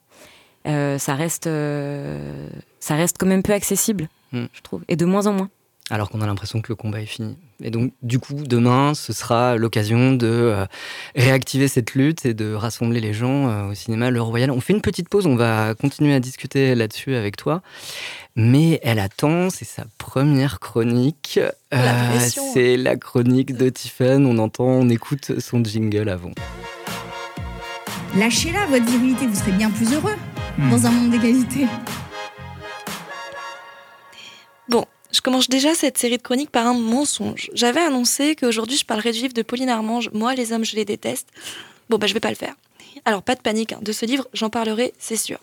Euh, 0.67 0.99
ça 0.99 1.15
reste 1.15 1.47
euh, 1.47 2.49
ça 2.81 2.95
reste 2.95 3.17
quand 3.19 3.27
même 3.27 3.43
peu 3.43 3.53
accessible, 3.53 4.09
Mm. 4.33 4.45
je 4.53 4.61
trouve, 4.63 4.83
et 4.89 4.97
de 4.97 5.05
moins 5.07 5.27
en 5.27 5.33
moins. 5.33 5.49
Alors 5.93 6.09
qu'on 6.09 6.21
a 6.21 6.27
l'impression 6.27 6.61
que 6.61 6.69
le 6.69 6.77
combat 6.77 7.01
est 7.01 7.07
fini. 7.07 7.37
Et 7.65 7.71
donc, 7.71 7.93
du 8.03 8.21
coup, 8.21 8.35
demain, 8.35 8.95
ce 8.95 9.13
sera 9.13 9.57
l'occasion 9.57 10.13
de 10.13 10.29
euh, 10.29 10.65
réactiver 11.17 11.67
cette 11.67 11.95
lutte 11.95 12.25
et 12.27 12.33
de 12.33 12.55
rassembler 12.55 13.01
les 13.01 13.13
gens 13.13 13.49
euh, 13.49 13.71
au 13.71 13.75
cinéma 13.75 14.11
Le 14.13 14.23
Royal. 14.23 14.53
On 14.53 14.61
fait 14.61 14.73
une 14.73 14.83
petite 14.83 15.09
pause, 15.09 15.27
on 15.27 15.35
va 15.35 15.75
continuer 15.75 16.15
à 16.15 16.21
discuter 16.21 16.77
là-dessus 16.77 17.17
avec 17.17 17.37
toi. 17.37 17.61
Mais 18.37 18.79
elle 18.85 19.01
attend, 19.01 19.51
c'est 19.51 19.65
sa 19.65 19.85
première 19.99 20.61
chronique. 20.61 21.41
La 21.73 21.81
Euh, 21.81 22.11
pression. 22.17 22.45
c'est 22.55 22.77
la 22.77 22.95
chronique 22.97 23.57
de 23.57 23.69
Tiffen. 23.69 24.27
On 24.27 24.39
entend, 24.39 24.67
on 24.67 24.89
écoute 24.91 25.41
son 25.41 25.65
jingle 25.65 26.09
avant. 26.09 26.31
Lâchez-la, 28.17 28.67
votre 28.67 28.85
virilité, 28.87 29.27
vous 29.27 29.35
serez 29.35 29.53
bien 29.53 29.71
plus 29.71 29.93
heureux 29.93 30.15
dans 30.69 30.87
un 30.87 30.91
monde 30.91 31.11
d'égalité. 31.11 31.67
Bon, 34.69 34.85
je 35.11 35.21
commence 35.21 35.49
déjà 35.49 35.75
cette 35.75 35.97
série 35.97 36.19
de 36.19 36.23
chroniques 36.23 36.51
par 36.51 36.67
un 36.67 36.75
mensonge. 36.75 37.51
J'avais 37.55 37.81
annoncé 37.81 38.37
qu'aujourd'hui 38.37 38.77
je 38.77 38.85
parlerais 38.85 39.13
du 39.13 39.21
livre 39.21 39.33
de 39.33 39.43
Pauline 39.43 39.71
Armange, 39.71 40.11
Moi 40.13 40.35
les 40.35 40.53
hommes 40.53 40.65
je 40.65 40.77
les 40.77 40.85
déteste. 40.85 41.29
Bon 41.89 41.97
bah 41.97 42.07
je 42.07 42.15
vais 42.15 42.21
pas 42.21 42.29
le 42.29 42.35
faire. 42.35 42.55
Alors 43.05 43.23
pas 43.23 43.35
de 43.35 43.41
panique, 43.41 43.73
hein, 43.73 43.79
de 43.81 43.93
ce 43.93 44.05
livre 44.05 44.29
j'en 44.35 44.51
parlerai, 44.51 44.93
c'est 44.99 45.17
sûr. 45.17 45.39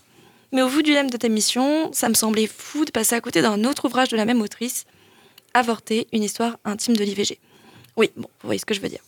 Mais 0.51 0.61
au 0.61 0.67
vu 0.67 0.83
du 0.83 0.93
thème 0.93 1.09
de 1.09 1.17
ta 1.17 1.29
mission, 1.29 1.91
ça 1.93 2.09
me 2.09 2.13
semblait 2.13 2.47
fou 2.47 2.85
de 2.85 2.91
passer 2.91 3.15
à 3.15 3.21
côté 3.21 3.41
d'un 3.41 3.63
autre 3.63 3.85
ouvrage 3.85 4.09
de 4.09 4.17
la 4.17 4.25
même 4.25 4.41
autrice, 4.41 4.85
Avorter, 5.53 6.07
une 6.13 6.23
histoire 6.23 6.57
intime 6.63 6.95
de 6.95 7.03
l'IVG. 7.03 7.39
Oui, 7.95 8.11
bon, 8.15 8.29
vous 8.41 8.47
voyez 8.47 8.59
ce 8.59 8.65
que 8.65 8.75
je 8.75 8.81
veux 8.81 8.89
dire. 8.89 9.01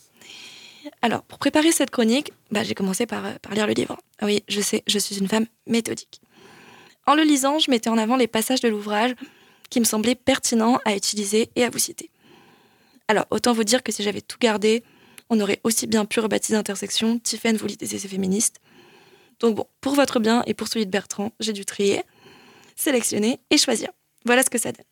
Alors, 1.02 1.22
pour 1.22 1.38
préparer 1.38 1.72
cette 1.72 1.90
chronique, 1.90 2.32
bah, 2.50 2.62
j'ai 2.62 2.74
commencé 2.74 3.06
par, 3.06 3.24
euh, 3.24 3.32
lire 3.52 3.66
le 3.66 3.72
livre. 3.72 3.96
Ah 4.18 4.26
Oui, 4.26 4.44
je 4.48 4.60
sais, 4.60 4.82
je 4.86 4.98
suis 4.98 5.18
une 5.18 5.28
femme 5.28 5.46
méthodique. 5.66 6.20
En 7.06 7.14
le 7.14 7.22
lisant, 7.22 7.58
je 7.58 7.70
mettais 7.70 7.88
en 7.88 7.96
avant 7.96 8.16
les 8.16 8.26
passages 8.26 8.60
de 8.60 8.68
l'ouvrage 8.68 9.14
qui 9.70 9.80
me 9.80 9.84
semblaient 9.84 10.14
pertinents 10.14 10.78
à 10.84 10.94
utiliser 10.94 11.50
et 11.56 11.64
à 11.64 11.70
vous 11.70 11.78
citer. 11.78 12.10
Alors, 13.08 13.26
autant 13.30 13.52
vous 13.52 13.64
dire 13.64 13.82
que 13.82 13.92
si 13.92 14.02
j'avais 14.02 14.20
tout 14.20 14.36
gardé, 14.38 14.84
on 15.30 15.40
aurait 15.40 15.60
aussi 15.64 15.86
bien 15.86 16.04
pu 16.04 16.20
rebaptiser 16.20 16.56
Intersection 16.56 17.18
Tiffen 17.18 17.56
vous 17.56 17.66
lisez 17.66 17.96
essais 17.96 18.08
féministes. 18.08 18.56
Donc 19.38 19.54
bon, 19.54 19.66
pour 19.80 19.94
votre 19.94 20.20
bien 20.20 20.42
et 20.46 20.54
pour 20.54 20.68
celui 20.68 20.86
de 20.86 20.90
Bertrand, 20.90 21.32
j'ai 21.40 21.52
dû 21.52 21.64
trier, 21.64 22.02
sélectionner 22.76 23.40
et 23.48 23.56
choisir. 23.56 23.90
Voilà 24.26 24.42
ce 24.42 24.50
que 24.50 24.58
ça 24.58 24.72
donne. 24.72 24.84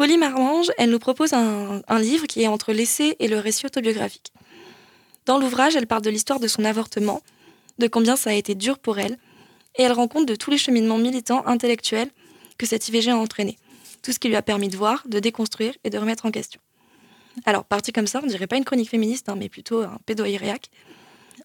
Pauline 0.00 0.20
Marmange, 0.20 0.70
elle 0.78 0.88
nous 0.88 0.98
propose 0.98 1.34
un, 1.34 1.82
livre 1.98 2.26
qui 2.26 2.40
est 2.40 2.46
entre 2.46 2.72
l'essai 2.72 3.16
et 3.18 3.28
le 3.28 3.38
récit 3.38 3.66
autobiographique. 3.66 4.32
Dans 5.26 5.36
l'ouvrage, 5.38 5.76
elle 5.76 5.86
parle 5.86 6.00
de 6.00 6.08
l'histoire 6.08 6.40
de 6.40 6.48
son 6.48 6.64
avortement, 6.64 7.20
de 7.78 7.86
combien 7.86 8.16
ça 8.16 8.30
a 8.30 8.32
été 8.32 8.54
dur 8.54 8.78
pour 8.78 8.98
elle, 8.98 9.18
et 9.76 9.82
elle 9.82 9.92
rend 9.92 10.08
compte 10.08 10.24
de 10.24 10.34
tous 10.34 10.50
les 10.50 10.56
cheminements 10.56 10.96
militants, 10.96 11.46
intellectuels 11.46 12.08
que 12.56 12.64
cette 12.64 12.88
IVG 12.88 13.10
a 13.10 13.18
entraîné. 13.18 13.58
Tout 14.02 14.12
ce 14.12 14.18
qui 14.18 14.28
lui 14.28 14.36
a 14.36 14.40
permis 14.40 14.70
de 14.70 14.76
voir, 14.78 15.02
de 15.04 15.18
déconstruire 15.18 15.74
et 15.84 15.90
de 15.90 15.98
remettre 15.98 16.24
en 16.24 16.30
question. 16.30 16.62
Alors, 17.44 17.66
partie 17.66 17.92
comme 17.92 18.06
ça, 18.06 18.22
on 18.24 18.26
dirait 18.26 18.46
pas 18.46 18.56
une 18.56 18.64
chronique 18.64 18.88
féministe, 18.88 19.28
hein, 19.28 19.36
mais 19.36 19.50
plutôt 19.50 19.82
un 19.82 19.98
pédohyriaque. 20.06 20.70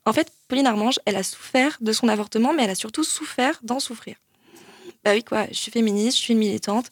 En 0.05 0.13
fait, 0.13 0.31
Pauline 0.47 0.67
Armange, 0.67 1.01
elle 1.05 1.17
a 1.17 1.23
souffert 1.23 1.77
de 1.81 1.91
son 1.91 2.07
avortement, 2.07 2.53
mais 2.53 2.63
elle 2.63 2.69
a 2.69 2.75
surtout 2.75 3.03
souffert 3.03 3.59
d'en 3.63 3.81
souffrir. 3.81 4.15
Bah 5.03 5.11
oui, 5.13 5.25
quoi, 5.25 5.45
je 5.49 5.55
suis 5.55 5.73
féministe, 5.73 6.15
je 6.15 6.21
suis 6.21 6.31
une 6.31 6.39
militante. 6.39 6.89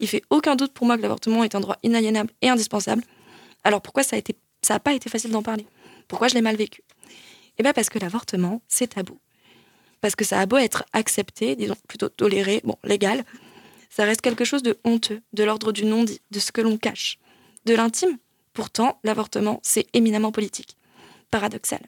Il 0.00 0.08
fait 0.08 0.22
aucun 0.30 0.56
doute 0.56 0.72
pour 0.72 0.86
moi 0.86 0.96
que 0.96 1.02
l'avortement 1.02 1.44
est 1.44 1.54
un 1.54 1.60
droit 1.60 1.78
inaliénable 1.82 2.30
et 2.40 2.48
indispensable. 2.48 3.02
Alors 3.64 3.82
pourquoi 3.82 4.02
ça 4.02 4.16
a 4.68 4.80
pas 4.80 4.94
été 4.94 5.08
facile 5.08 5.30
d'en 5.30 5.42
parler? 5.42 5.66
Pourquoi 6.08 6.28
je 6.28 6.34
l'ai 6.34 6.42
mal 6.42 6.56
vécu? 6.56 6.82
Eh 7.58 7.62
bien 7.62 7.72
parce 7.72 7.88
que 7.88 7.98
l'avortement, 7.98 8.62
c'est 8.68 8.94
tabou. 8.94 9.18
Parce 10.00 10.16
que 10.16 10.24
ça 10.24 10.40
a 10.40 10.46
beau 10.46 10.56
être 10.56 10.84
accepté, 10.92 11.54
disons 11.54 11.76
plutôt 11.86 12.08
toléré, 12.08 12.60
bon, 12.64 12.76
légal, 12.82 13.24
ça 13.88 14.04
reste 14.04 14.20
quelque 14.20 14.44
chose 14.44 14.62
de 14.62 14.78
honteux, 14.84 15.20
de 15.32 15.44
l'ordre 15.44 15.70
du 15.70 15.84
non-dit, 15.84 16.20
de 16.30 16.40
ce 16.40 16.50
que 16.50 16.60
l'on 16.60 16.76
cache, 16.78 17.18
de 17.66 17.74
l'intime. 17.74 18.18
Pourtant, 18.52 18.98
l'avortement, 19.04 19.60
c'est 19.62 19.86
éminemment 19.92 20.32
politique. 20.32 20.76
Paradoxal. 21.30 21.80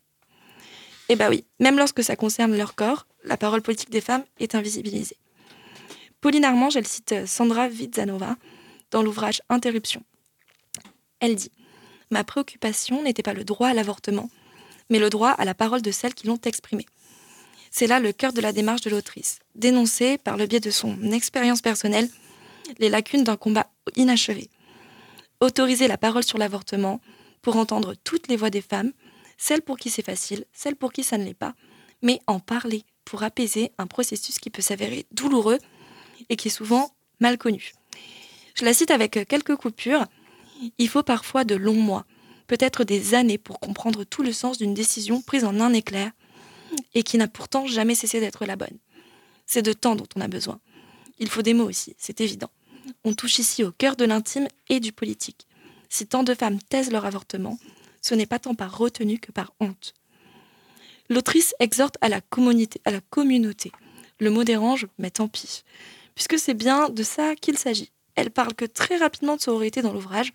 Eh 1.09 1.17
bah 1.17 1.29
oui, 1.29 1.45
même 1.61 1.77
lorsque 1.77 2.05
ça 2.05 2.17
concerne 2.17 2.57
leur 2.57 2.75
corps, 2.75 3.07
la 3.25 3.37
parole 3.37 3.63
politique 3.63 3.91
des 3.91 4.01
femmes 4.01 4.25
est 4.39 4.55
invisibilisée. 4.55 5.17
Pauline 6.25 6.47
Armange, 6.47 6.77
elle 6.77 6.87
cite 6.87 7.27
Sandra 7.27 7.69
Vizanova 7.69 8.37
dans 8.91 9.03
l'ouvrage 9.03 9.43
Interruption. 9.51 10.03
Elle 11.21 11.35
dit 11.35 11.51
Ma 12.11 12.25
préoccupation 12.25 13.03
n'était 13.03 13.23
pas 13.23 13.35
le 13.35 13.45
droit 13.45 13.69
à 13.69 13.75
l'avortement, 13.75 14.31
mais 14.89 14.99
le 14.99 15.11
droit 15.11 15.33
à 15.33 15.45
la 15.45 15.53
parole 15.53 15.83
de 15.83 15.91
celles 15.91 16.15
qui 16.15 16.27
l'ont 16.27 16.41
exprimé. 16.47 16.87
C'est 17.71 17.87
là 17.87 18.01
le 18.01 18.11
cœur 18.13 18.33
de 18.33 18.41
la 18.41 18.55
démarche 18.55 18.81
de 18.81 18.89
l'autrice, 18.89 19.41
dénoncer, 19.55 20.17
par 20.17 20.39
le 20.39 20.47
biais 20.47 20.61
de 20.61 20.71
son 20.71 20.99
expérience 21.13 21.61
personnelle, 21.61 22.09
les 22.79 22.89
lacunes 22.89 23.25
d'un 23.25 23.37
combat 23.37 23.67
inachevé. 23.95 24.49
Autoriser 25.43 25.89
la 25.89 25.99
parole 25.99 26.25
sur 26.25 26.39
l'avortement 26.39 27.03
pour 27.43 27.57
entendre 27.57 27.93
toutes 28.03 28.29
les 28.29 28.37
voix 28.37 28.49
des 28.49 28.63
femmes, 28.63 28.93
celles 29.37 29.61
pour 29.61 29.77
qui 29.77 29.91
c'est 29.91 30.01
facile, 30.01 30.47
celles 30.55 30.77
pour 30.77 30.91
qui 30.91 31.03
ça 31.03 31.19
ne 31.19 31.25
l'est 31.25 31.35
pas, 31.35 31.55
mais 32.01 32.19
en 32.27 32.41
parler 32.41 32.83
pour 33.05 33.25
apaiser 33.25 33.73
un 33.77 33.87
processus 33.87 34.39
qui 34.39 34.49
peut 34.49 34.63
s'avérer 34.63 35.05
douloureux 35.13 35.59
et 36.29 36.37
qui 36.37 36.49
est 36.49 36.51
souvent 36.51 36.93
mal 37.21 37.39
connu. 37.39 37.73
Je 38.55 38.65
la 38.65 38.75
cite 38.75 38.91
avec 38.91 39.27
quelques 39.29 39.57
coupures. 39.57 40.07
Il 40.79 40.89
faut 40.89 41.03
parfois 41.03 41.45
de 41.45 41.55
longs 41.55 41.75
mois, 41.75 42.07
peut-être 42.47 42.85
des 42.85 43.15
années 43.15 43.39
pour 43.39 43.61
comprendre 43.61 44.05
tout 44.05 44.23
le 44.23 44.33
sens 44.33 44.59
d'une 44.59 44.75
décision 44.75 45.21
prise 45.21 45.45
en 45.45 45.61
un 45.61 45.73
éclair 45.73 46.13
et 46.95 47.03
qui 47.03 47.19
n'a 47.19 47.29
pourtant 47.29 47.67
jamais 47.67 47.95
cessé 47.95 48.21
d'être 48.21 48.47
la 48.47 48.57
bonne. 48.57 48.79
C'est 49.47 49.63
de 49.63 49.73
temps 49.73 49.97
dont 49.97 50.09
on 50.17 50.21
a 50.21 50.29
besoin. 50.29 50.61
Il 51.19 51.29
faut 51.29 51.43
des 51.43 51.55
mots 51.55 51.69
aussi, 51.69 51.95
c'est 51.99 52.21
évident. 52.21 52.51
On 53.05 53.15
touche 53.15 53.39
ici 53.39 53.65
au 53.65 53.73
cœur 53.73 53.97
de 53.97 54.05
l'intime 54.05 54.49
et 54.69 54.81
du 54.81 54.93
politique. 54.93 55.47
Si 55.89 56.07
tant 56.07 56.23
de 56.23 56.35
femmes 56.35 56.61
taisent 56.61 56.91
leur 56.91 57.07
avortement, 57.07 57.59
ce 58.01 58.15
n'est 58.15 58.27
pas 58.27 58.39
tant 58.39 58.55
par 58.55 58.77
retenue 58.77 59.19
que 59.19 59.33
par 59.33 59.53
honte. 59.61 59.95
L'autrice 61.09 61.55
exhorte 61.61 61.97
à 62.01 62.09
la 62.09 62.21
à 62.85 62.91
la 62.91 63.01
communauté. 63.01 63.73
Le 64.21 64.31
mot 64.31 64.45
dérange, 64.45 64.87
mais 64.99 65.11
tant 65.11 65.29
pis, 65.29 65.65
puisque 66.15 66.39
c'est 66.39 66.55
bien 66.55 66.89
de 66.89 67.03
ça 67.03 67.35
qu'il 67.37 67.59
s'agit. 67.59 67.91
Elle 68.15 68.31
parle 68.31 68.55
que 68.55 68.65
très 68.65 68.97
rapidement 68.97 69.37
de 69.37 69.41
sororité 69.41 69.83
dans 69.83 69.93
l'ouvrage. 69.93 70.33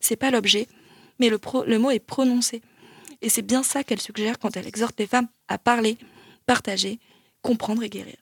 C'est 0.00 0.16
pas 0.16 0.30
l'objet, 0.30 0.68
mais 1.18 1.28
le, 1.28 1.40
le 1.66 1.78
mot 1.78 1.90
est 1.90 1.98
prononcé. 1.98 2.62
Et 3.22 3.28
c'est 3.28 3.42
bien 3.42 3.62
ça 3.62 3.84
qu'elle 3.84 4.00
suggère 4.00 4.38
quand 4.38 4.56
elle 4.56 4.66
exhorte 4.66 4.98
les 4.98 5.06
femmes 5.06 5.28
à 5.48 5.58
parler, 5.58 5.96
partager, 6.46 6.98
comprendre 7.40 7.82
et 7.82 7.88
guérir. 7.88 8.16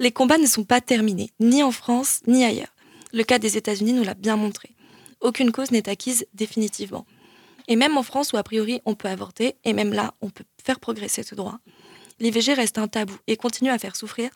Les 0.00 0.12
combats 0.12 0.38
ne 0.38 0.46
sont 0.46 0.64
pas 0.64 0.80
terminés, 0.80 1.30
ni 1.40 1.62
en 1.62 1.72
France, 1.72 2.20
ni 2.26 2.44
ailleurs. 2.44 2.74
Le 3.12 3.22
cas 3.22 3.38
des 3.38 3.56
États-Unis 3.56 3.92
nous 3.92 4.04
l'a 4.04 4.14
bien 4.14 4.36
montré. 4.36 4.70
aucune 5.20 5.52
cause 5.52 5.70
n'est 5.70 5.88
acquise 5.88 6.26
définitivement. 6.34 7.06
Et 7.68 7.76
même 7.76 7.96
en 7.96 8.02
France 8.02 8.32
où 8.32 8.36
a 8.36 8.42
priori 8.42 8.80
on 8.84 8.94
peut 8.94 9.08
avorter, 9.08 9.56
et 9.64 9.72
même 9.72 9.92
là 9.92 10.14
on 10.20 10.30
peut 10.30 10.44
faire 10.62 10.80
progresser 10.80 11.22
ce 11.22 11.34
droit, 11.34 11.58
l'IVG 12.20 12.54
reste 12.54 12.78
un 12.78 12.88
tabou 12.88 13.16
et 13.26 13.36
continue 13.36 13.70
à 13.70 13.78
faire 13.78 13.96
souffrir 13.96 14.30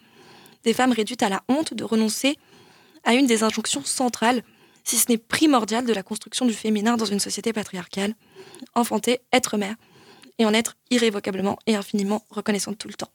des 0.65 0.73
femmes 0.73 0.93
réduites 0.93 1.23
à 1.23 1.29
la 1.29 1.43
honte 1.49 1.75
de 1.75 1.85
renoncer 1.85 2.37
à 3.05 3.15
une 3.15 3.27
des 3.27 3.43
injonctions 3.43 3.85
centrales, 3.85 4.43
si 4.85 4.97
ce 4.97 5.11
n'est 5.11 5.19
primordiale, 5.19 5.87
de 5.87 5.93
la 5.93 6.03
construction 6.03 6.47
du 6.47 6.55
féminin 6.55 6.97
dans 6.97 7.05
une 7.05 7.21
société 7.21 7.53
patriarcale, 7.53 8.15
enfanter, 8.75 9.21
être 9.33 9.57
mère, 9.57 9.77
et 10.39 10.47
en 10.47 10.55
être 10.55 10.77
irrévocablement 10.91 11.59
et 11.67 11.75
infiniment 11.75 12.25
reconnaissante 12.31 12.79
tout 12.79 12.89
le 12.89 12.95
temps. 12.95 13.11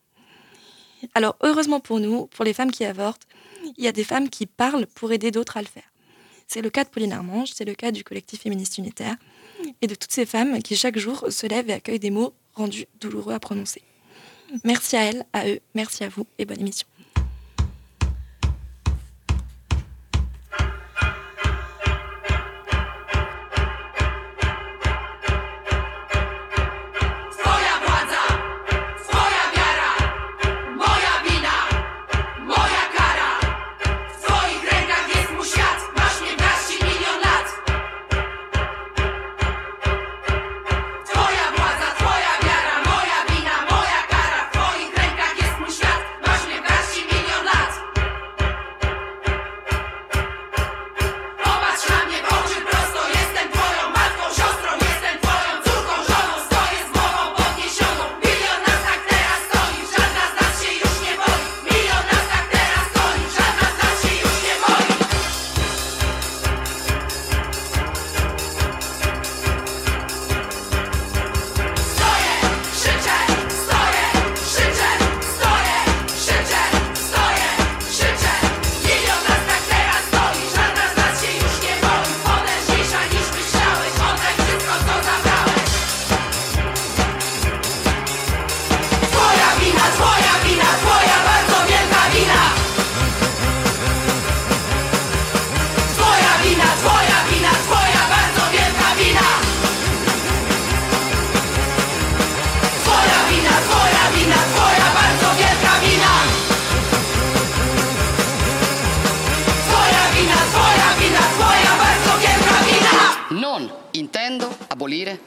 Alors 1.16 1.36
heureusement 1.42 1.80
pour 1.80 2.00
nous, 2.00 2.28
pour 2.28 2.46
les 2.46 2.54
femmes 2.54 2.72
qui 2.72 2.86
avortent, 2.86 3.28
il 3.78 3.84
y 3.84 3.88
a 3.88 3.92
des 3.92 4.04
femmes 4.04 4.30
qui 4.30 4.46
parlent 4.46 4.88
pour 4.88 5.12
aider 5.12 5.32
d'autres 5.32 5.58
à 5.58 5.62
le 5.62 5.68
faire. 5.68 5.84
C'est 6.48 6.62
le 6.62 6.70
cas 6.70 6.84
de 6.84 6.90
Pauline 6.90 7.14
Armange, 7.14 7.50
c'est 7.54 7.66
le 7.66 7.74
cas 7.74 7.92
du 7.92 8.04
collectif 8.04 8.42
féministe 8.42 8.78
unitaire, 8.78 9.16
et 9.82 9.88
de 9.88 9.96
toutes 9.96 10.12
ces 10.12 10.26
femmes 10.26 10.62
qui 10.62 10.76
chaque 10.76 10.98
jour 10.98 11.26
se 11.30 11.48
lèvent 11.48 11.70
et 11.70 11.74
accueillent 11.74 12.00
des 12.00 12.12
mots 12.12 12.34
rendus 12.54 12.86
douloureux 13.00 13.34
à 13.34 13.40
prononcer. 13.40 13.82
Merci 14.64 14.98
à 14.98 15.04
elles, 15.06 15.26
à 15.34 15.48
eux, 15.48 15.60
merci 15.74 16.04
à 16.04 16.10
vous 16.10 16.28
et 16.38 16.46
bonne 16.46 16.60
émission. 16.60 16.88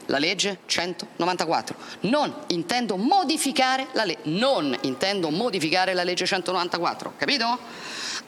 La 0.05 0.17
legge 0.17 0.59
194. 0.65 1.75
Non 2.01 2.33
intendo 2.47 2.95
modificare 2.97 3.87
la 3.93 4.05
legge. 4.05 4.21
Non 4.23 4.75
intendo 4.81 5.29
modificare 5.29 5.93
la 5.93 6.03
legge 6.03 6.25
194. 6.25 7.13
Capito? 7.17 7.59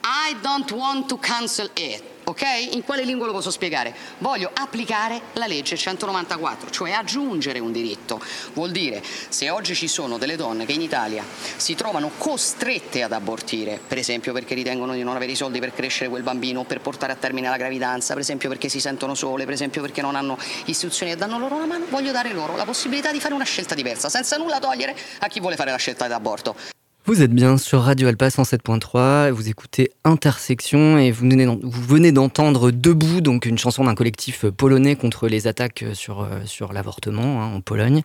I 0.02 0.36
don't 0.42 0.72
want 0.72 1.08
to 1.08 1.18
cancel 1.18 1.70
it 1.76 2.04
ok? 2.30 2.74
In 2.74 2.84
quale 2.84 3.04
lingua 3.04 3.26
lo 3.26 3.34
posso 3.34 3.52
spiegare? 3.52 3.94
Voglio 4.20 4.52
applicare 4.54 5.22
la 5.34 5.48
legge 5.48 5.76
194, 5.76 6.70
cioè 6.70 6.92
aggiungere 6.92 7.60
un 7.60 7.72
diritto. 7.72 8.22
Vuol 8.54 8.72
dire, 8.72 9.04
se 9.30 9.50
oggi 9.50 9.76
ci 9.76 9.88
sono 9.88 10.18
delle 10.18 10.36
donne 10.36 10.66
che 10.66 10.74
in 10.74 10.82
Italia 10.82 11.24
si 11.56 11.76
trovano 11.76 12.12
costrette 12.18 13.04
ad 13.04 13.12
abortire, 13.12 13.80
per 13.86 13.98
esempio 13.98 14.34
perché 14.34 14.54
ritengono 14.54 14.94
di 14.94 15.04
non 15.04 15.16
avere 15.16 15.32
i 15.32 15.36
soldi 15.36 15.60
per 15.60 15.74
crescere 15.74 16.10
quel 16.10 16.24
bambino, 16.24 16.64
per 16.64 16.82
portare 16.82 17.14
a 17.14 17.16
termine 17.16 17.50
la 17.50 17.58
gravidanza, 17.58 18.14
per 18.14 18.22
esempio 18.22 18.50
perché 18.50 18.70
si 18.70 18.80
sentono 18.80 19.16
sole, 19.16 19.46
per 19.46 19.54
esempio 19.54 19.82
perché 19.82 20.02
non 20.02 20.16
hanno 20.16 20.38
istruzioni 20.66 21.12
e 21.12 21.16
danno 21.16 21.40
loro 21.40 21.56
una 21.56 21.66
mano, 21.66 21.86
voglio 21.90 22.12
dare 22.12 22.34
loro 22.34 22.56
la 22.56 22.66
possibilità 22.66 23.12
di 23.12 23.20
fare 23.20 23.34
una 23.34 23.46
scelta 23.46 23.76
diversa, 23.76 24.10
senza 24.10 24.38
nulla 24.38 24.60
togliere 24.60 24.96
a 25.20 25.28
chi 25.28 25.40
vuole 25.40 25.56
fare 25.56 25.72
la 25.72 25.78
scelta 25.78 26.08
d'aborto. 26.08 26.79
Vous 27.06 27.24
êtes 27.24 27.32
bien 27.32 27.58
sur 27.58 27.82
Radio 27.82 28.08
Alpa 28.08 28.28
107.3, 28.28 29.32
vous 29.32 29.50
écoutez 29.50 29.92
Intersection 30.04 31.00
et 31.00 31.12
vous 31.12 31.26
venez 31.26 32.12
d'entendre 32.12 32.70
Debout, 32.70 33.22
donc 33.22 33.46
une 33.46 33.58
chanson 33.58 33.86
d'un 33.86 33.96
collectif 33.96 34.46
polonais 34.46 34.96
contre 34.96 35.28
les 35.28 35.48
attaques 35.48 35.86
sur, 35.94 36.22
euh, 36.22 36.28
sur 36.46 36.72
l'avortement 36.72 37.42
hein, 37.42 37.56
en 37.56 37.62
Pologne. 37.62 38.04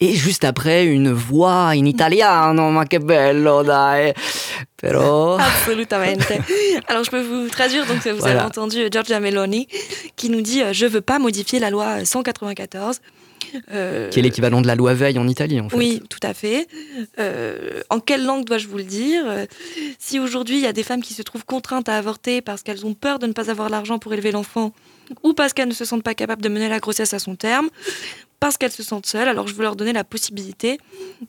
Et 0.00 0.12
juste 0.12 0.44
après, 0.44 0.84
une 0.84 1.12
voix 1.12 1.68
in 1.68 1.86
italiano, 1.86 2.70
ma 2.70 2.84
che 2.84 2.98
bello 2.98 3.62
dai 3.62 4.12
Pero... 4.76 5.38
Absolutamente. 5.38 6.32
Alors 6.88 7.04
je 7.04 7.10
peux 7.10 7.22
vous 7.22 7.48
traduire, 7.48 7.86
donc 7.86 8.06
vous 8.06 8.26
avez 8.26 8.40
entendu 8.40 8.88
Giorgia 8.90 9.20
Meloni 9.20 9.68
qui 10.16 10.28
nous 10.28 10.42
dit 10.42 10.62
euh, 10.62 10.72
«Je 10.74 10.86
veux 10.86 11.00
pas 11.00 11.18
modifier 11.18 11.58
la 11.60 11.70
loi 11.70 12.04
194». 12.04 12.98
Euh, 13.70 14.08
qui 14.10 14.18
est 14.18 14.22
l'équivalent 14.22 14.60
de 14.60 14.66
la 14.66 14.74
loi 14.74 14.94
Veil 14.94 15.18
en 15.18 15.28
Italie, 15.28 15.60
en 15.60 15.68
fait. 15.68 15.76
Oui, 15.76 16.02
tout 16.08 16.20
à 16.22 16.34
fait. 16.34 16.68
Euh, 17.18 17.80
en 17.90 18.00
quelle 18.00 18.24
langue 18.24 18.44
dois-je 18.44 18.68
vous 18.68 18.78
le 18.78 18.84
dire? 18.84 19.24
Si 19.98 20.18
aujourd'hui 20.18 20.56
il 20.56 20.62
y 20.62 20.66
a 20.66 20.72
des 20.72 20.82
femmes 20.82 21.02
qui 21.02 21.14
se 21.14 21.22
trouvent 21.22 21.44
contraintes 21.44 21.88
à 21.88 21.96
avorter 21.96 22.40
parce 22.40 22.62
qu'elles 22.62 22.86
ont 22.86 22.94
peur 22.94 23.18
de 23.18 23.26
ne 23.26 23.32
pas 23.32 23.50
avoir 23.50 23.68
l'argent 23.68 23.98
pour 23.98 24.12
élever 24.12 24.32
l'enfant, 24.32 24.72
ou 25.22 25.34
parce 25.34 25.52
qu'elles 25.52 25.68
ne 25.68 25.74
se 25.74 25.84
sentent 25.84 26.02
pas 26.02 26.14
capables 26.14 26.42
de 26.42 26.48
mener 26.48 26.68
la 26.68 26.78
grossesse 26.80 27.14
à 27.14 27.18
son 27.18 27.36
terme, 27.36 27.68
parce 28.40 28.56
qu'elles 28.56 28.72
se 28.72 28.82
sentent 28.82 29.06
seules, 29.06 29.28
alors 29.28 29.46
je 29.46 29.54
veux 29.54 29.62
leur 29.62 29.76
donner 29.76 29.92
la 29.92 30.04
possibilité 30.04 30.78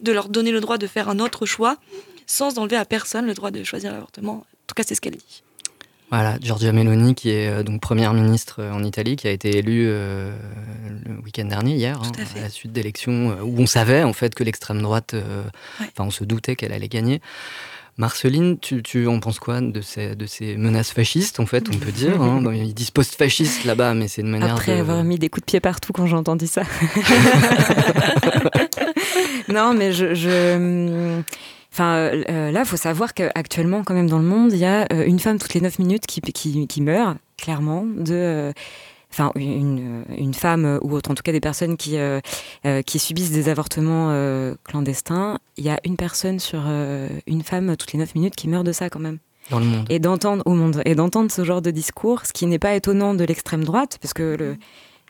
de 0.01 0.11
leur 0.11 0.29
donner 0.29 0.51
le 0.51 0.61
droit 0.61 0.77
de 0.77 0.87
faire 0.87 1.09
un 1.09 1.19
autre 1.19 1.45
choix 1.45 1.77
sans 2.25 2.57
enlever 2.57 2.77
à 2.77 2.85
personne 2.85 3.25
le 3.25 3.33
droit 3.33 3.51
de 3.51 3.63
choisir 3.63 3.91
l'avortement. 3.91 4.33
En 4.33 4.65
tout 4.67 4.75
cas, 4.75 4.83
c'est 4.85 4.95
ce 4.95 5.01
qu'elle 5.01 5.17
dit. 5.17 5.43
Voilà, 6.13 6.37
Giorgia 6.39 6.71
Meloni, 6.71 7.15
qui 7.15 7.31
est 7.31 7.47
euh, 7.47 7.63
donc 7.63 7.81
première 7.81 8.13
ministre 8.13 8.57
euh, 8.59 8.71
en 8.71 8.83
Italie, 8.83 9.15
qui 9.15 9.27
a 9.27 9.31
été 9.31 9.57
élue 9.57 9.87
euh, 9.87 10.31
le 11.07 11.19
week-end 11.23 11.45
dernier, 11.45 11.73
hier, 11.73 11.99
hein, 11.99 12.11
à, 12.37 12.41
la 12.41 12.49
suite 12.49 12.71
d'élections 12.71 13.35
où 13.41 13.59
on 13.59 13.65
savait 13.65 14.03
en 14.03 14.13
fait 14.13 14.35
que 14.35 14.43
l'extrême 14.43 14.79
droite, 14.83 15.15
enfin 15.79 16.03
on 16.05 16.11
se 16.11 16.23
doutait 16.23 16.55
qu'elle 16.55 16.71
allait 16.71 16.87
gagner. 16.87 17.19
Marceline, 17.97 18.59
tu, 18.59 19.07
en 19.07 19.19
penses 19.19 19.39
quoi 19.39 19.59
de 19.59 19.81
ces, 19.81 20.15
de 20.15 20.27
ces 20.27 20.55
menaces 20.55 20.91
fascistes, 20.91 21.39
en 21.39 21.47
fait, 21.47 21.67
on 21.73 21.79
peut 21.79 21.91
dire 21.91 22.21
hein? 22.21 22.43
Ils 22.53 22.75
disent 22.75 22.91
post-fasciste 22.91 23.65
là-bas, 23.65 23.95
mais 23.95 24.07
c'est 24.07 24.21
une 24.21 24.29
manière 24.29 24.53
Après 24.53 24.79
avoir 24.79 25.03
mis 25.03 25.17
des 25.17 25.29
coups 25.29 25.47
de 25.47 25.49
pied 25.49 25.59
partout 25.61 25.93
quand 25.93 26.05
j'ai 26.05 26.15
entendu 26.15 26.45
ça. 26.45 26.61
non, 29.47 29.73
mais 29.73 29.91
je... 29.91 31.23
Enfin, 31.73 31.95
euh, 31.95 32.23
euh, 32.29 32.51
là, 32.51 32.59
il 32.59 32.65
faut 32.67 32.77
savoir 32.77 33.15
qu'actuellement, 33.15 33.83
quand 33.83 33.95
même, 33.95 34.07
dans 34.07 34.19
le 34.19 34.25
monde, 34.25 34.53
il 34.53 34.59
y 34.59 34.65
a 34.65 34.85
euh, 34.93 35.05
une 35.07 35.17
femme 35.17 35.39
toutes 35.39 35.55
les 35.55 35.61
9 35.61 35.79
minutes 35.79 36.05
qui, 36.05 36.21
qui, 36.21 36.67
qui 36.67 36.81
meurt, 36.81 37.17
clairement, 37.35 37.83
de. 37.83 38.53
Enfin, 39.11 39.31
une, 39.35 40.05
une, 40.17 40.33
femme 40.33 40.79
ou 40.83 40.93
autre, 40.93 41.11
en 41.11 41.15
tout 41.15 41.21
cas 41.21 41.31
des 41.31 41.39
personnes 41.39 41.77
qui, 41.77 41.97
qui 42.87 42.97
subissent 42.97 43.29
des 43.29 43.47
avortements 43.47 44.11
clandestins. 44.63 45.37
Il 45.55 45.63
y 45.63 45.69
a 45.69 45.79
une 45.83 45.97
personne 45.97 46.39
sur 46.39 46.63
une 47.27 47.43
femme 47.43 47.77
toutes 47.77 47.93
les 47.93 47.99
9 47.99 48.15
minutes 48.15 48.35
qui 48.35 48.49
meurt 48.49 48.65
de 48.65 48.71
ça, 48.71 48.89
quand 48.89 48.99
même. 48.99 49.19
Dans 49.51 49.59
le 49.59 49.65
monde. 49.65 49.85
Et 49.91 49.99
d'entendre 49.99 50.41
au 50.47 50.55
monde. 50.55 50.81
Et 50.85 50.95
d'entendre 50.95 51.29
ce 51.29 51.43
genre 51.43 51.61
de 51.61 51.69
discours, 51.69 52.25
ce 52.25 52.33
qui 52.33 52.47
n'est 52.47 52.57
pas 52.57 52.73
étonnant 52.73 53.13
de 53.13 53.23
l'extrême 53.23 53.63
droite, 53.63 53.99
parce 54.01 54.15
que 54.15 54.57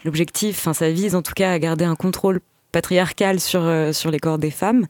l'objectif, 0.03 0.57
enfin, 0.59 0.73
ça 0.73 0.91
vise 0.91 1.15
en 1.15 1.21
tout 1.21 1.33
cas 1.33 1.53
à 1.53 1.59
garder 1.59 1.85
un 1.85 1.95
contrôle 1.95 2.41
patriarcal 2.73 3.39
sur, 3.39 3.61
euh, 3.63 3.93
sur 3.93 4.11
les 4.11 4.19
corps 4.19 4.37
des 4.37 4.51
femmes. 4.51 4.87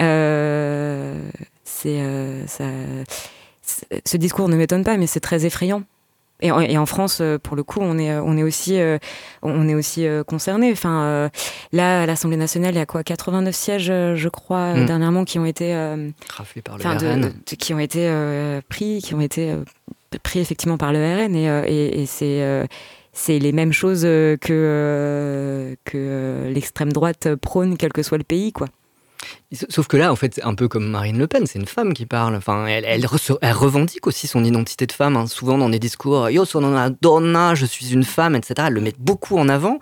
Euh, 0.00 1.14
c'est, 1.62 2.00
euh, 2.00 2.44
ça, 2.48 2.64
ce 4.04 4.16
discours 4.16 4.48
ne 4.48 4.56
m'étonne 4.56 4.82
pas, 4.82 4.96
mais 4.96 5.06
c'est 5.06 5.20
très 5.20 5.46
effrayant. 5.46 5.84
Et 6.40 6.52
en, 6.52 6.60
et 6.60 6.78
en, 6.78 6.86
France, 6.86 7.20
pour 7.42 7.56
le 7.56 7.64
coup, 7.64 7.80
on 7.82 7.98
est, 7.98 8.16
on 8.16 8.36
est 8.36 8.44
aussi, 8.44 8.78
on 9.42 9.68
est 9.68 9.74
aussi 9.74 10.06
concerné. 10.28 10.70
Enfin, 10.70 11.28
là, 11.72 12.02
à 12.02 12.06
l'Assemblée 12.06 12.36
nationale, 12.36 12.74
il 12.74 12.78
y 12.78 12.80
a 12.80 12.86
quoi 12.86 13.02
89 13.02 13.52
sièges, 13.52 13.86
je 13.86 14.28
crois, 14.28 14.74
mm. 14.74 14.86
dernièrement, 14.86 15.24
qui 15.24 15.40
ont 15.40 15.44
été 15.44 15.74
raflés 16.30 16.62
par 16.62 16.78
le 16.78 16.84
RN. 16.84 17.32
qui 17.44 17.74
ont 17.74 17.80
été 17.80 18.08
pris, 18.68 19.02
qui 19.02 19.16
ont 19.16 19.20
été 19.20 19.52
pris 20.22 20.38
effectivement 20.38 20.78
par 20.78 20.92
le 20.92 21.00
RN. 21.00 21.34
Et, 21.34 21.46
et, 21.66 22.02
et 22.02 22.06
c'est 22.06 22.68
c'est 23.18 23.38
les 23.38 23.52
mêmes 23.52 23.72
choses 23.72 24.02
que, 24.02 25.76
que 25.84 26.50
l'extrême 26.54 26.92
droite 26.92 27.34
prône, 27.34 27.76
quel 27.76 27.92
que 27.92 28.02
soit 28.02 28.18
le 28.18 28.24
pays, 28.24 28.52
quoi. 28.52 28.68
Sauf 29.68 29.88
que 29.88 29.96
là, 29.96 30.12
en 30.12 30.16
fait, 30.16 30.40
un 30.44 30.54
peu 30.54 30.68
comme 30.68 30.88
Marine 30.88 31.18
Le 31.18 31.26
Pen, 31.26 31.46
c'est 31.46 31.58
une 31.58 31.66
femme 31.66 31.92
qui 31.94 32.06
parle. 32.06 32.36
Enfin, 32.36 32.66
elle, 32.66 32.84
elle, 32.84 33.06
revendique 33.06 34.06
aussi 34.06 34.26
son 34.26 34.44
identité 34.44 34.86
de 34.86 34.92
femme. 34.92 35.16
Hein. 35.16 35.26
Souvent 35.26 35.58
dans 35.58 35.68
des 35.68 35.78
discours, 35.78 36.30
yo 36.30 36.44
sono 36.44 36.68
una 36.68 36.90
donna, 36.90 37.54
je 37.54 37.66
suis 37.66 37.92
une 37.92 38.04
femme, 38.04 38.36
etc. 38.36 38.66
Elle 38.68 38.74
le 38.74 38.80
met 38.80 38.94
beaucoup 38.98 39.38
en 39.38 39.48
avant. 39.48 39.78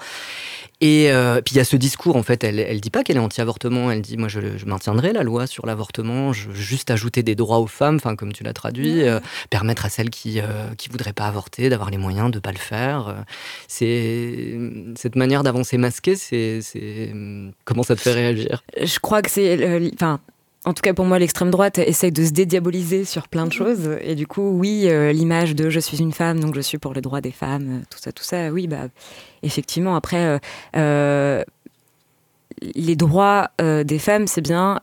Et 0.82 1.10
euh, 1.10 1.40
puis 1.40 1.54
il 1.54 1.58
y 1.58 1.60
a 1.60 1.64
ce 1.64 1.76
discours, 1.76 2.16
en 2.16 2.22
fait, 2.22 2.44
elle, 2.44 2.60
elle 2.60 2.82
dit 2.82 2.90
pas 2.90 3.02
qu'elle 3.02 3.16
est 3.16 3.20
anti-avortement, 3.20 3.90
elle 3.90 4.02
dit 4.02 4.18
moi 4.18 4.28
je, 4.28 4.40
maintiendrai 4.66 5.14
la 5.14 5.22
loi 5.22 5.46
sur 5.46 5.64
l'avortement, 5.64 6.34
je 6.34 6.48
veux 6.48 6.54
juste 6.54 6.90
ajouter 6.90 7.22
des 7.22 7.34
droits 7.34 7.60
aux 7.60 7.66
femmes, 7.66 7.96
enfin 7.96 8.14
comme 8.14 8.32
tu 8.32 8.44
l'as 8.44 8.52
traduit, 8.52 9.02
euh, 9.02 9.18
permettre 9.48 9.86
à 9.86 9.88
celles 9.88 10.10
qui 10.10 10.40
euh, 10.40 10.74
qui 10.76 10.90
voudraient 10.90 11.14
pas 11.14 11.28
avorter 11.28 11.70
d'avoir 11.70 11.90
les 11.90 11.96
moyens 11.96 12.30
de 12.30 12.40
pas 12.40 12.52
le 12.52 12.58
faire. 12.58 13.24
C'est 13.68 14.58
cette 14.96 15.16
manière 15.16 15.42
d'avancer 15.42 15.78
masquée, 15.78 16.14
c'est 16.14 16.60
comment 17.64 17.82
ça 17.82 17.96
te 17.96 18.00
fait 18.02 18.12
réagir? 18.12 18.62
Je 18.82 18.98
crois 18.98 19.22
que 19.22 19.30
c'est, 19.30 19.90
enfin 19.94 20.20
en 20.66 20.74
tout 20.74 20.82
cas 20.82 20.92
pour 20.92 21.04
moi, 21.04 21.18
l'extrême 21.18 21.50
droite 21.50 21.78
essaye 21.78 22.10
de 22.10 22.24
se 22.24 22.32
dédiaboliser 22.32 23.04
sur 23.04 23.28
plein 23.28 23.44
de 23.44 23.46
mhm. 23.46 23.52
choses. 23.52 23.98
Et 24.02 24.16
du 24.16 24.26
coup, 24.26 24.50
oui, 24.50 24.86
euh, 24.86 25.12
l'image 25.12 25.54
de 25.54 25.70
je 25.70 25.80
suis 25.80 25.98
une 25.98 26.12
femme, 26.12 26.40
donc 26.40 26.54
je 26.56 26.60
suis 26.60 26.76
pour 26.76 26.92
le 26.92 27.00
droit 27.00 27.20
des 27.20 27.30
femmes, 27.30 27.68
euh, 27.68 27.84
tout 27.88 27.98
ça, 27.98 28.10
tout 28.12 28.24
ça, 28.24 28.50
oui, 28.50 28.66
bah, 28.66 28.88
effectivement. 29.44 29.94
Après, 29.94 30.40
euh, 30.76 31.44
les 32.74 32.96
droits 32.96 33.50
des 33.58 33.98
femmes, 33.98 34.26
c'est 34.26 34.40
bien 34.40 34.78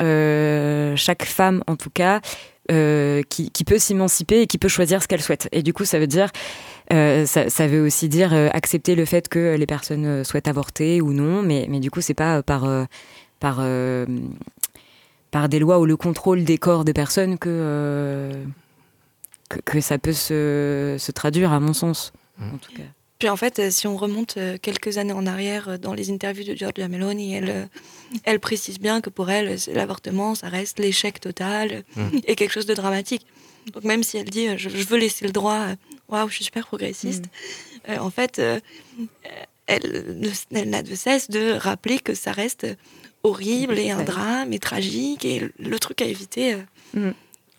chaque 0.95 1.25
femme, 1.25 1.63
en 1.67 1.75
tout 1.75 1.89
cas, 1.89 2.21
qui, 2.69 3.51
qui, 3.51 3.63
peut 3.65 3.79
s'émanciper 3.79 4.41
et 4.41 4.47
qui 4.47 4.57
peut 4.57 4.67
choisir 4.67 5.01
ce 5.01 5.07
qu'elle 5.07 5.21
souhaite. 5.21 5.49
Et 5.51 5.63
du 5.63 5.73
coup, 5.73 5.83
ça 5.83 5.99
veut 5.99 6.07
dire. 6.07 6.29
ça, 6.91 7.49
ça, 7.49 7.67
veut 7.67 7.81
aussi 7.81 8.09
dire 8.09 8.31
accepter 8.53 8.93
le 8.95 9.05
fait 9.05 9.27
que 9.27 9.55
les 9.57 9.65
personnes 9.65 10.23
souhaitent 10.23 10.47
avorter 10.47 11.01
ou 11.01 11.13
non, 11.13 11.41
mais, 11.41 11.65
mais 11.67 11.79
du 11.79 11.89
coup, 11.89 12.01
c'est 12.01 12.13
pas 12.13 12.43
par, 12.43 12.67
par 13.39 13.59
par 15.33 15.49
des 15.49 15.57
lois 15.57 15.79
ou 15.79 15.85
le 15.85 15.97
contrôle 15.97 16.43
des 16.43 16.59
corps 16.59 16.85
des 16.85 16.93
personnes 16.93 17.39
que, 17.39 17.49
euh, 17.49 18.31
que, 19.65 19.81
ça 19.81 19.97
peut 19.97 20.13
se, 20.13 20.95
se, 20.99 21.11
traduire, 21.11 21.51
à 21.51 21.59
mon 21.59 21.73
sens, 21.73 22.13
mmh. 22.37 22.53
en 22.53 22.57
tout 22.59 22.71
cas. 22.73 22.83
Puis 23.17 23.29
en 23.29 23.35
fait, 23.35 23.71
si 23.71 23.87
on 23.87 23.97
remonte 23.97 24.35
euh, 24.37 24.57
quelques 24.61 24.99
années 24.99 25.13
en 25.13 25.25
arrière 25.25 25.69
euh, 25.69 25.77
dans 25.79 25.95
les 25.95 26.11
interviews 26.11 26.43
de 26.43 26.53
Giorgia 26.53 26.87
Meloni, 26.87 27.33
elle, 27.33 27.67
elle 28.25 28.39
précise 28.39 28.79
bien 28.79 29.01
que 29.01 29.09
pour 29.09 29.31
elle, 29.31 29.57
l'avortement, 29.73 30.35
ça 30.35 30.49
reste 30.49 30.77
l'échec 30.77 31.19
total 31.19 31.83
mmh. 31.95 32.09
et 32.25 32.35
quelque 32.35 32.51
chose 32.51 32.67
de 32.67 32.75
dramatique. 32.75 33.25
Donc 33.73 33.85
même 33.85 34.03
si 34.03 34.17
elle 34.17 34.29
dit 34.29 34.55
je, 34.57 34.69
veux 34.69 34.99
laisser 34.99 35.25
le 35.25 35.31
droit, 35.31 35.65
waouh, 36.09 36.29
je 36.29 36.35
suis 36.35 36.45
super 36.45 36.67
progressiste, 36.67 37.25
mmh. 37.87 37.93
en 37.99 38.11
fait, 38.11 38.39
elle, 39.65 40.29
elle 40.51 40.69
n'a 40.69 40.83
de 40.83 40.93
cesse 40.93 41.31
de 41.31 41.53
rappeler 41.53 41.97
que 41.97 42.13
ça 42.13 42.33
reste 42.33 42.67
horrible 43.23 43.79
et 43.79 43.91
un 43.91 44.03
drame 44.03 44.53
et 44.53 44.59
tragique 44.59 45.25
et 45.25 45.49
le 45.57 45.79
truc 45.79 46.01
à 46.01 46.05
éviter 46.05 46.53
euh, 46.53 47.09
mm. 47.09 47.13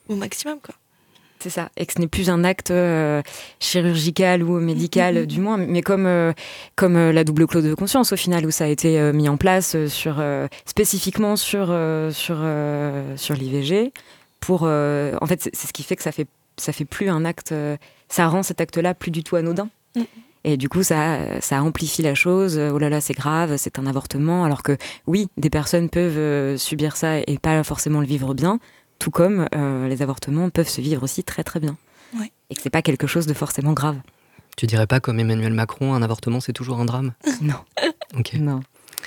au 0.09 0.15
maximum 0.15 0.59
quoi. 0.63 0.75
C'est 1.41 1.51
ça, 1.51 1.69
et 1.77 1.85
que 1.85 1.93
ce 1.93 1.99
n'est 1.99 2.09
plus 2.09 2.31
un 2.31 2.43
acte 2.43 2.71
euh, 2.71 3.21
chirurgical 3.61 4.43
ou 4.43 4.61
médical 4.61 5.17
mm-hmm. 5.17 5.27
du 5.27 5.41
moins, 5.41 5.59
mais 5.59 5.83
comme, 5.83 6.07
euh, 6.07 6.33
comme 6.75 6.97
la 7.11 7.23
double 7.23 7.47
clause 7.47 7.65
de 7.65 7.75
conscience 7.75 8.13
au 8.13 8.17
final, 8.17 8.47
où 8.47 8.51
ça 8.51 8.65
a 8.65 8.69
été 8.69 9.13
mis 9.13 9.29
en 9.29 9.37
place 9.37 9.77
sur, 9.89 10.25
spécifiquement 10.65 11.37
sur, 11.37 11.67
sur, 12.13 12.47
sur 13.17 13.35
l'IVG, 13.35 13.93
pour, 14.41 14.63
en 14.63 15.27
fait 15.27 15.43
c'est 15.43 15.67
ce 15.67 15.73
qui 15.75 15.83
fait 15.83 15.97
que 15.97 16.03
ça 16.03 16.13
fait, 16.13 16.29
ça 16.57 16.73
fait 16.73 16.87
plus 16.87 17.11
un 17.11 17.27
acte, 17.27 17.53
ça 18.09 18.27
rend 18.27 18.43
cet 18.43 18.63
acte-là 18.63 18.95
plus 18.95 19.11
du 19.11 19.23
tout 19.23 19.37
anodin. 19.37 19.69
Mm. 19.97 20.05
Et 20.45 20.57
du 20.59 20.69
coup, 20.69 20.83
ça, 20.83 21.41
ça 21.41 21.63
amplifie 21.63 22.03
la 22.03 22.15
chose. 22.15 22.59
Oh 22.59 22.79
là 22.79 22.91
là, 22.91 23.01
c'est 23.01 23.15
grave, 23.15 23.57
c'est 23.57 23.79
un 23.79 23.87
avortement. 23.87 24.45
Alors 24.45 24.63
que 24.63 24.77
oui, 25.07 25.29
des 25.39 25.51
personnes 25.51 25.89
peuvent 25.89 26.19
euh, 26.19 26.57
subir 26.59 26.97
ça 26.97 27.19
et 27.19 27.39
pas 27.41 27.63
forcément 27.65 28.01
le 28.01 28.07
vivre 28.07 28.35
bien, 28.35 28.59
tout 28.99 29.11
comme 29.11 29.47
euh, 29.55 29.89
les 29.89 30.03
avortements 30.03 30.51
peuvent 30.51 30.69
se 30.69 30.81
vivre 30.81 31.03
aussi 31.03 31.25
très 31.25 31.45
très 31.45 31.61
bien. 31.61 31.77
Et 32.51 32.55
que 32.55 32.61
c'est 32.63 32.71
pas 32.71 32.83
quelque 32.83 33.07
chose 33.07 33.27
de 33.27 33.35
forcément 33.35 33.73
grave. 33.73 33.97
Tu 34.57 34.67
dirais 34.67 34.87
pas 34.87 35.01
comme 35.01 35.19
Emmanuel 35.19 35.53
Macron, 35.53 35.95
un 35.95 36.03
avortement 36.03 36.41
c'est 36.41 36.53
toujours 36.53 36.79
un 36.79 36.85
drame? 36.85 37.13
Non. 37.41 37.55
ok. 38.17 38.35
Non. 38.35 38.61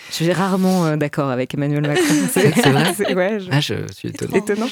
Je 0.09 0.15
suis 0.15 0.31
rarement 0.31 0.85
euh, 0.85 0.97
d'accord 0.97 1.29
avec 1.29 1.53
Emmanuel 1.53 1.87
Macron. 1.87 2.03
C'est 2.31 2.69
vrai? 2.69 2.93
Ouais, 3.15 3.39
je... 3.39 3.49
Ah, 3.51 3.59
je 3.59 3.75
suis 3.93 4.09
étonné. 4.09 4.37
Étonnant. 4.37 4.67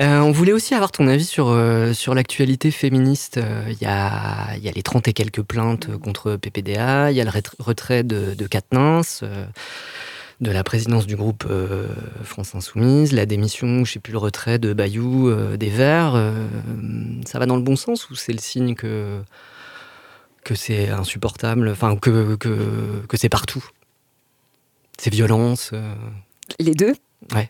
Euh, 0.00 0.20
on 0.20 0.32
voulait 0.32 0.52
aussi 0.52 0.74
avoir 0.74 0.90
ton 0.90 1.06
avis 1.06 1.24
sur, 1.24 1.48
euh, 1.48 1.92
sur 1.92 2.14
l'actualité 2.14 2.70
féministe. 2.70 3.38
Il 3.38 3.42
euh, 3.44 3.74
y, 3.80 3.86
a, 3.86 4.56
y, 4.56 4.68
a, 4.68 4.72
les 4.72 4.82
30 4.82 5.08
et 5.08 5.12
quelques 5.12 5.42
plaintes 5.42 5.96
contre 5.98 6.36
PPDA, 6.36 7.10
il 7.10 7.16
y 7.16 7.20
a 7.20 7.24
le 7.24 7.30
retrait 7.58 8.02
de, 8.02 8.34
de 8.34 8.48
de 10.40 10.50
la 10.50 10.64
présidence 10.64 11.06
du 11.06 11.14
groupe 11.14 11.46
France 12.24 12.56
Insoumise, 12.56 13.12
la 13.12 13.26
démission, 13.26 13.84
je 13.84 13.92
sais 13.92 14.00
plus, 14.00 14.12
le 14.12 14.18
retrait 14.18 14.58
de 14.58 14.72
Bayou 14.72 15.32
des 15.56 15.68
Verts. 15.68 16.20
ça 17.26 17.38
va 17.38 17.46
dans 17.46 17.54
le 17.54 17.62
bon 17.62 17.76
sens 17.76 18.10
ou 18.10 18.16
c'est 18.16 18.32
le 18.32 18.40
signe 18.40 18.74
que, 18.74 19.22
que 20.42 20.56
c'est 20.56 20.88
insupportable, 20.88 21.68
enfin, 21.68 21.94
que, 21.94 22.34
que, 22.34 23.04
que 23.08 23.16
c'est 23.16 23.28
partout? 23.28 23.64
Ces 24.98 25.10
violences 25.10 25.72
Les 26.58 26.74
deux? 26.74 26.96
Ouais. 27.32 27.48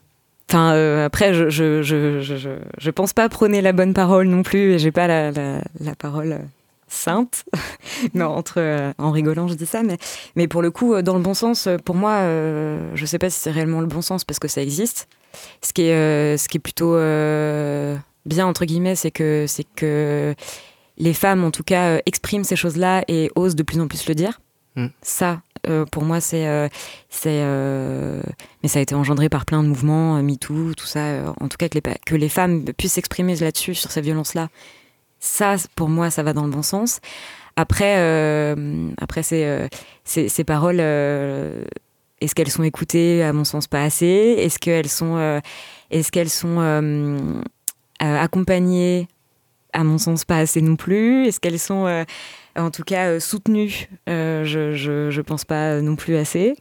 Enfin, 0.53 0.75
euh, 0.75 1.07
après, 1.07 1.33
je 1.33 1.49
je, 1.49 1.83
je, 1.83 2.21
je, 2.21 2.37
je, 2.77 2.91
pense 2.91 3.15
pas 3.15 3.27
prôner 3.31 3.62
la 3.62 3.73
bonne 3.73 3.95
parole 3.95 4.27
non 4.27 4.43
plus, 4.43 4.75
et 4.75 4.79
j'ai 4.79 4.93
pas 4.93 5.07
la, 5.07 5.31
la, 5.31 5.62
la, 5.81 5.95
parole 5.95 6.33
euh, 6.33 6.38
sainte. 6.88 7.47
non, 8.15 8.27
entre, 8.27 8.57
euh, 8.59 8.93
en 8.99 9.12
rigolant, 9.12 9.49
je 9.49 9.55
dis 9.55 9.65
ça, 9.65 9.83
mais, 9.83 9.97
mais 10.37 10.49
pour 10.49 10.61
le 10.61 10.71
coup, 10.71 11.01
dans 11.01 11.15
le 11.15 11.23
bon 11.23 11.33
sens, 11.33 11.71
pour 11.87 11.95
moi, 11.95 12.19
je 12.95 13.07
sais 13.07 13.19
pas 13.19 13.31
si 13.31 13.41
c'est 13.41 13.51
réellement 13.51 13.81
le 13.81 13.87
bon 13.87 14.03
sens 14.03 14.25
parce 14.25 14.38
que 14.38 14.47
ça 14.47 14.61
existe. 14.61 15.09
Ce 15.62 15.73
qui 15.73 15.85
est, 15.85 16.37
ce 16.37 16.47
qui 16.51 16.59
est 16.59 16.61
plutôt 16.61 16.97
bien, 18.27 18.47
entre 18.47 18.67
guillemets, 18.67 18.95
c'est 18.95 19.11
que, 19.11 19.47
c'est 19.49 19.65
que 19.75 20.35
les 20.99 21.15
femmes, 21.15 21.45
en 21.45 21.51
tout 21.51 21.65
cas, 21.65 22.03
expriment 22.05 22.45
ces 22.45 22.57
choses-là 22.57 23.05
et 23.09 23.31
osent 23.37 23.57
de 23.57 23.62
plus 23.62 23.81
en 23.81 23.88
plus 23.88 24.07
le 24.07 24.15
dire. 24.15 24.43
Mm. 24.77 24.88
Ça, 25.01 25.41
euh, 25.68 25.85
pour 25.87 26.05
moi, 26.05 26.20
c'est, 26.20 26.46
euh, 26.46 26.68
c'est, 27.09 27.40
euh, 27.42 28.20
mais 28.62 28.68
ça 28.68 28.79
a 28.79 28.83
été 28.83 28.94
engendré 28.94 29.29
par 29.29 29.46
plein 29.46 29.62
de 29.62 29.68
mouvements, 29.68 30.20
MeToo, 30.22 30.75
tout 30.75 30.87
ça. 30.87 31.35
en 31.40 31.48
tout 31.48 31.57
cas, 31.57 31.68
que 31.68 32.14
les, 32.16 32.29
femmes 32.29 32.64
puissent 32.77 32.94
s'exprimer 32.94 33.37
là-dessus, 33.37 33.75
sur 33.75 33.90
ces 33.90 34.01
violences-là. 34.01 34.48
Ça, 35.20 35.57
pour 35.77 35.88
moi, 35.88 36.11
ça 36.11 36.22
va 36.22 36.33
dans 36.33 36.44
le 36.44 36.51
bon 36.51 36.62
sens. 36.62 37.01
Après, 37.57 37.94
après 39.01 39.22
ces, 39.22 39.68
ces, 40.05 40.44
paroles, 40.44 40.81
est-ce 40.81 42.35
qu'elles 42.35 42.51
sont 42.51 42.64
écoutées? 42.64 43.22
À 43.22 43.33
mon 43.33 43.44
sens, 43.44 43.68
pas 43.68 43.85
assez. 43.85 44.35
Est-ce 44.38 44.59
qu'elles 44.59 44.88
sont, 44.88 45.40
est-ce 45.90 46.11
qu'elles 46.11 46.31
sont 46.31 47.42
accompagnées? 48.01 49.07
À 49.75 49.85
mon 49.85 49.98
sens, 49.98 50.25
pas 50.25 50.38
assez 50.38 50.61
non 50.61 50.77
plus. 50.77 51.27
Est-ce 51.27 51.38
qu'elles 51.38 51.61
sont 51.61 52.05
en 52.57 52.71
tout 52.71 52.83
cas 52.83 53.09
euh, 53.09 53.21
soutenu, 53.21 53.88
euh, 54.09 54.45
je, 54.45 54.75
je, 54.75 55.21
pense 55.21 55.45
pas 55.45 55.81
non 55.81 55.97
plus 55.97 56.17
assez. 56.17 56.55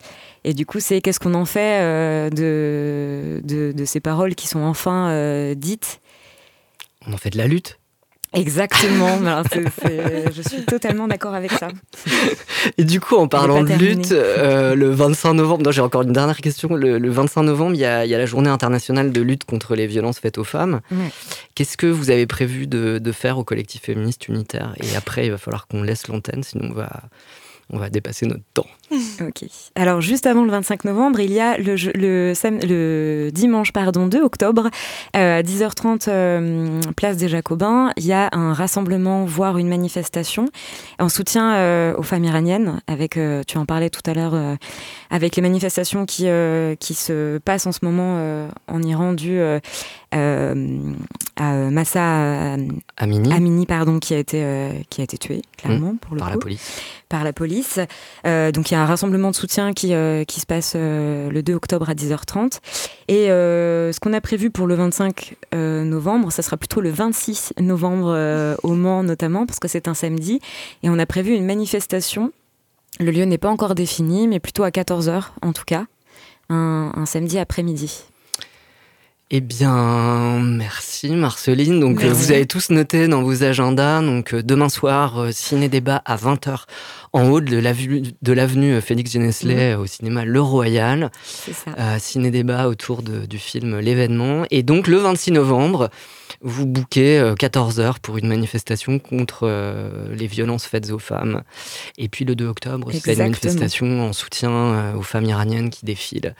Et 0.44 0.54
du 0.54 0.66
coup, 0.66 0.80
c'est 0.80 1.02
qu'est-ce 1.02 1.20
qu'on 1.20 1.34
en 1.34 1.46
fait 1.46 1.82
euh, 1.82 2.30
de, 2.30 3.42
de, 3.44 3.72
de, 3.72 3.86
ces 3.86 4.00
paroles 4.00 4.36
qui 4.36 4.48
sont 4.48 4.62
enfin 4.62 5.54
dites? 5.56 6.02
On 7.06 7.14
en 7.14 7.18
fait 7.18 7.32
de 7.32 7.38
la 7.38 7.48
lutte 7.48 7.81
Exactement, 8.34 9.20
je 9.84 10.41
suis 10.48 10.63
totalement 10.63 11.08
d'accord 11.08 11.34
avec 11.34 11.52
ça. 11.52 11.67
Et 12.78 12.86
du 12.86 13.02
coup, 13.02 13.17
en 13.17 13.28
parlant 13.28 13.62
de 13.62 13.74
lutte, 13.74 14.13
euh, 14.13 14.74
le 14.74 14.89
25 14.89 15.34
novembre, 15.34 15.72
j'ai 15.72 15.82
encore 15.82 16.04
une 16.04 16.13
dernière 16.13 16.38
question. 16.38 16.74
Le, 16.74 17.10
25 17.10 17.44
novembre, 17.44 17.76
il 17.76 17.82
y, 17.82 17.86
a, 17.86 18.06
la 18.06 18.26
journée 18.26 18.50
internationale 18.50 19.12
de 19.12 19.22
lutte 19.22 19.44
contre 19.44 19.76
les 19.76 19.86
violences 19.86 20.20
faites 20.20 20.38
aux 20.38 20.46
femmes. 20.46 20.80
Qu'est-ce 21.56 21.76
que 21.76 21.88
vous 21.88 22.10
avez 22.10 22.26
prévu 22.26 22.67
de, 22.67 23.00
de, 23.00 23.12
faire 23.12 23.38
au 23.38 23.44
collectif 23.44 23.82
féministe 23.82 24.30
unitaire? 24.30 24.76
Et 24.78 24.96
après, 24.96 25.26
il 25.26 25.32
va 25.32 25.38
falloir 25.38 25.67
qu'on 25.67 25.84
laisse 25.84 26.08
l'antenne, 26.08 26.44
sinon 26.44 26.70
on 26.72 26.74
va, 26.74 27.02
on 27.72 27.78
va 27.78 27.90
dépasser 27.90 28.26
notre 28.26 28.44
temps. 28.54 28.68
ok. 29.22 29.46
Alors, 29.76 30.02
juste 30.02 30.26
avant 30.26 30.44
le 30.44 30.52
25 30.52 30.86
novembre, 30.86 31.20
il 31.22 31.32
y 31.32 31.40
a 31.40 31.58
le, 31.58 33.30
dimanche 33.32 33.72
pardon, 33.72 34.08
2 34.08 34.22
octobre, 34.22 34.70
euh, 35.16 35.40
à 35.40 35.42
10h30, 35.42 36.06
euh, 36.08 36.82
place 36.96 37.18
des 37.18 37.30
Jacobins, 37.30 37.92
il 37.98 38.06
y 38.06 38.14
a 38.14 38.30
un 38.34 38.54
rassemblement, 38.54 39.26
voire 39.26 39.58
une 39.58 39.70
manifestation 39.70 40.48
en 41.00 41.10
soutien 41.10 41.56
euh, 41.56 41.96
aux 41.98 42.04
femmes 42.04 42.26
iraniennes, 42.26 42.82
avec, 42.88 43.18
tu 43.48 43.58
en 43.58 43.66
parlais 43.66 43.90
tout 43.90 44.02
à 44.06 44.14
l'heure, 44.14 44.36
avec 45.10 45.36
les 45.36 45.42
manifestations 45.42 46.06
qui, 46.06 46.28
qui 46.80 46.94
se 46.94 47.38
passent 47.40 47.68
en 47.68 47.72
ce 47.72 47.80
moment 47.84 48.48
en 48.68 48.84
Iran 48.84 49.14
dues 49.14 49.42
à 51.42 51.54
Massa 51.72 52.56
Amini. 52.98 53.34
Amini 53.34 53.66
pardon, 53.66 54.00
qui, 54.00 54.14
a 54.14 54.20
été, 54.20 54.46
qui 54.90 55.02
a 55.02 55.04
été 55.04 55.18
tué, 55.18 55.42
clairement, 55.58 55.94
mmh. 55.94 55.98
pour 55.98 56.16
le 56.16 56.20
Par 56.20 56.30
la 56.30 56.38
police 56.38 56.82
par 57.10 57.26
la 57.26 57.34
police. 57.34 57.78
donc 58.24 58.72
il 58.72 58.74
y 58.74 58.78
a 58.78 58.82
un 58.82 58.86
rassemblement 58.86 59.32
de 59.32 59.36
soutien 59.36 59.74
qui, 59.74 59.94
qui 60.28 60.40
se 60.40 60.46
passe 60.46 60.76
le 60.76 61.42
2 61.42 61.54
octobre 61.54 61.90
à 61.90 61.94
10h30. 61.94 62.60
Et 63.10 63.28
ce 63.28 64.00
qu'on 64.00 64.14
a 64.14 64.22
prévu 64.22 64.50
pour 64.50 64.66
le 64.66 64.76
25 64.76 65.36
novembre, 65.54 66.32
ça 66.32 66.42
sera 66.42 66.56
plutôt 66.56 66.80
le 66.80 66.90
26 66.90 67.54
novembre 67.60 68.56
au 68.64 68.74
Mans 68.76 69.04
notamment, 69.04 69.46
parce 69.46 69.60
que 69.60 69.68
c'est 69.68 69.90
un 69.90 69.94
samedi. 69.94 70.40
Et 70.84 70.90
on 70.90 70.98
a 70.98 71.06
prévu 71.06 71.36
une 71.36 71.46
manifestation. 71.46 72.32
Le 73.02 73.12
lieu 73.12 73.26
n'est 73.26 73.38
pas 73.38 73.50
encore 73.50 73.76
défini, 73.76 74.30
mais 74.30 74.40
plutôt 74.40 74.64
à 74.64 74.70
14h 74.70 75.24
en 75.42 75.52
tout 75.52 75.66
cas, 75.66 75.86
un 76.50 77.06
samedi 77.06 77.40
après-midi. 77.40 78.06
Eh 79.34 79.39
bien, 79.39 80.39
merci 80.41 81.10
Marceline. 81.12 81.80
Donc, 81.80 82.04
euh, 82.04 82.12
vous 82.12 82.34
avez 82.34 82.46
tous 82.46 82.70
noté 82.70 83.08
dans 83.08 83.24
vos 83.24 83.44
agendas. 83.44 84.02
Donc, 84.02 84.34
euh, 84.34 84.44
demain 84.44 84.67
soir, 84.67 85.20
euh, 85.20 85.32
ciné-débat 85.32 86.02
à 86.04 86.17
20h 86.17 86.65
en 87.13 87.30
haut 87.30 87.39
de 87.39 87.58
l'avenue 88.34 88.82
Félix 88.82 89.13
Genesley 89.13 89.74
mhm. 89.74 89.82
au 89.82 89.86
cinéma 89.86 90.26
Le 90.26 90.41
Royal. 90.41 91.12
ciné-débat 91.98 92.67
autour 92.67 93.04
du 93.04 93.38
film 93.38 93.80
L'événement. 93.80 94.44
Et 94.52 94.63
donc, 94.63 94.88
le 94.88 94.98
26 94.98 95.32
novembre, 95.32 95.89
vous 96.41 96.65
bouquez 96.65 97.22
14h 97.39 98.00
pour 98.02 98.17
une 98.17 98.28
manifestation 98.28 99.00
contre 99.00 99.50
les 100.13 100.28
violences 100.28 100.65
faites 100.65 100.89
aux 100.91 101.00
femmes. 101.00 101.44
Et 101.98 102.10
puis, 102.10 102.26
le 102.26 102.36
2 102.36 102.48
octobre, 102.48 102.89
c'est 102.91 103.13
une 103.13 103.20
manifestation 103.20 104.08
en 104.08 104.13
soutien 104.13 104.94
aux 104.96 105.04
femmes 105.04 105.26
iraniennes 105.26 105.70
qui 105.70 105.86
défilent. 105.86 106.34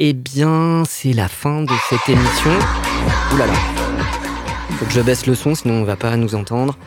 Eh 0.00 0.12
bien, 0.12 0.84
c'est 0.88 1.12
la 1.12 1.26
fin 1.26 1.62
de 1.62 1.72
cette 1.90 2.08
émission. 2.08 2.52
Ouh 3.32 3.36
là 3.36 3.46
là. 3.46 3.52
Faut 4.78 4.84
que 4.84 4.92
je 4.92 5.00
baisse 5.00 5.26
le 5.26 5.34
son, 5.34 5.56
sinon 5.56 5.74
on 5.74 5.82
va 5.82 5.96
pas 5.96 6.16
nous 6.16 6.36
entendre. 6.36 6.78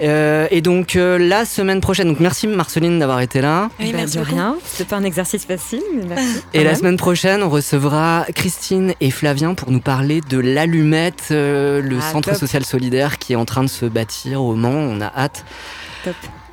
Euh, 0.00 0.48
et 0.50 0.62
donc 0.62 0.96
euh, 0.96 1.18
la 1.18 1.44
semaine 1.44 1.82
prochaine, 1.82 2.08
donc 2.08 2.20
merci 2.20 2.46
Marceline 2.46 2.98
d'avoir 2.98 3.20
été 3.20 3.42
là. 3.42 3.68
Oui, 3.78 3.92
bah, 3.92 3.98
merci 3.98 4.16
de 4.16 4.22
rien. 4.22 4.56
C'était 4.64 4.88
pas 4.88 4.96
un 4.96 5.04
exercice 5.04 5.44
facile, 5.44 5.82
mais 5.94 6.06
merci. 6.06 6.40
Et 6.54 6.64
la 6.64 6.74
semaine 6.74 6.96
prochaine, 6.96 7.42
on 7.42 7.50
recevra 7.50 8.24
Christine 8.34 8.94
et 9.02 9.10
Flavien 9.10 9.52
pour 9.52 9.70
nous 9.70 9.80
parler 9.80 10.22
de 10.22 10.38
l'Allumette, 10.38 11.28
euh, 11.32 11.82
le 11.82 11.98
ah, 11.98 12.12
centre 12.12 12.34
social 12.34 12.64
solidaire 12.64 13.18
qui 13.18 13.34
est 13.34 13.36
en 13.36 13.44
train 13.44 13.62
de 13.62 13.68
se 13.68 13.84
bâtir 13.84 14.40
au 14.42 14.54
Mans. 14.54 14.70
On 14.70 15.02
a 15.02 15.12
hâte 15.14 15.44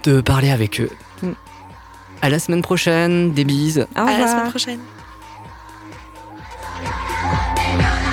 de 0.04 0.19
parler 0.19 0.52
avec 0.52 0.82
eux. 0.82 0.89
Mm. 1.21 1.30
À 2.21 2.30
la 2.30 2.39
semaine 2.39 2.63
prochaine, 2.63 3.32
des 3.32 3.45
bises. 3.45 3.88
à 3.95 4.19
la 4.19 4.28
semaine 4.28 4.50
prochaine. 4.50 4.80
I'm 6.84 7.28
not 7.28 7.56
no, 7.58 7.78
no, 7.78 8.04
no, 8.04 8.11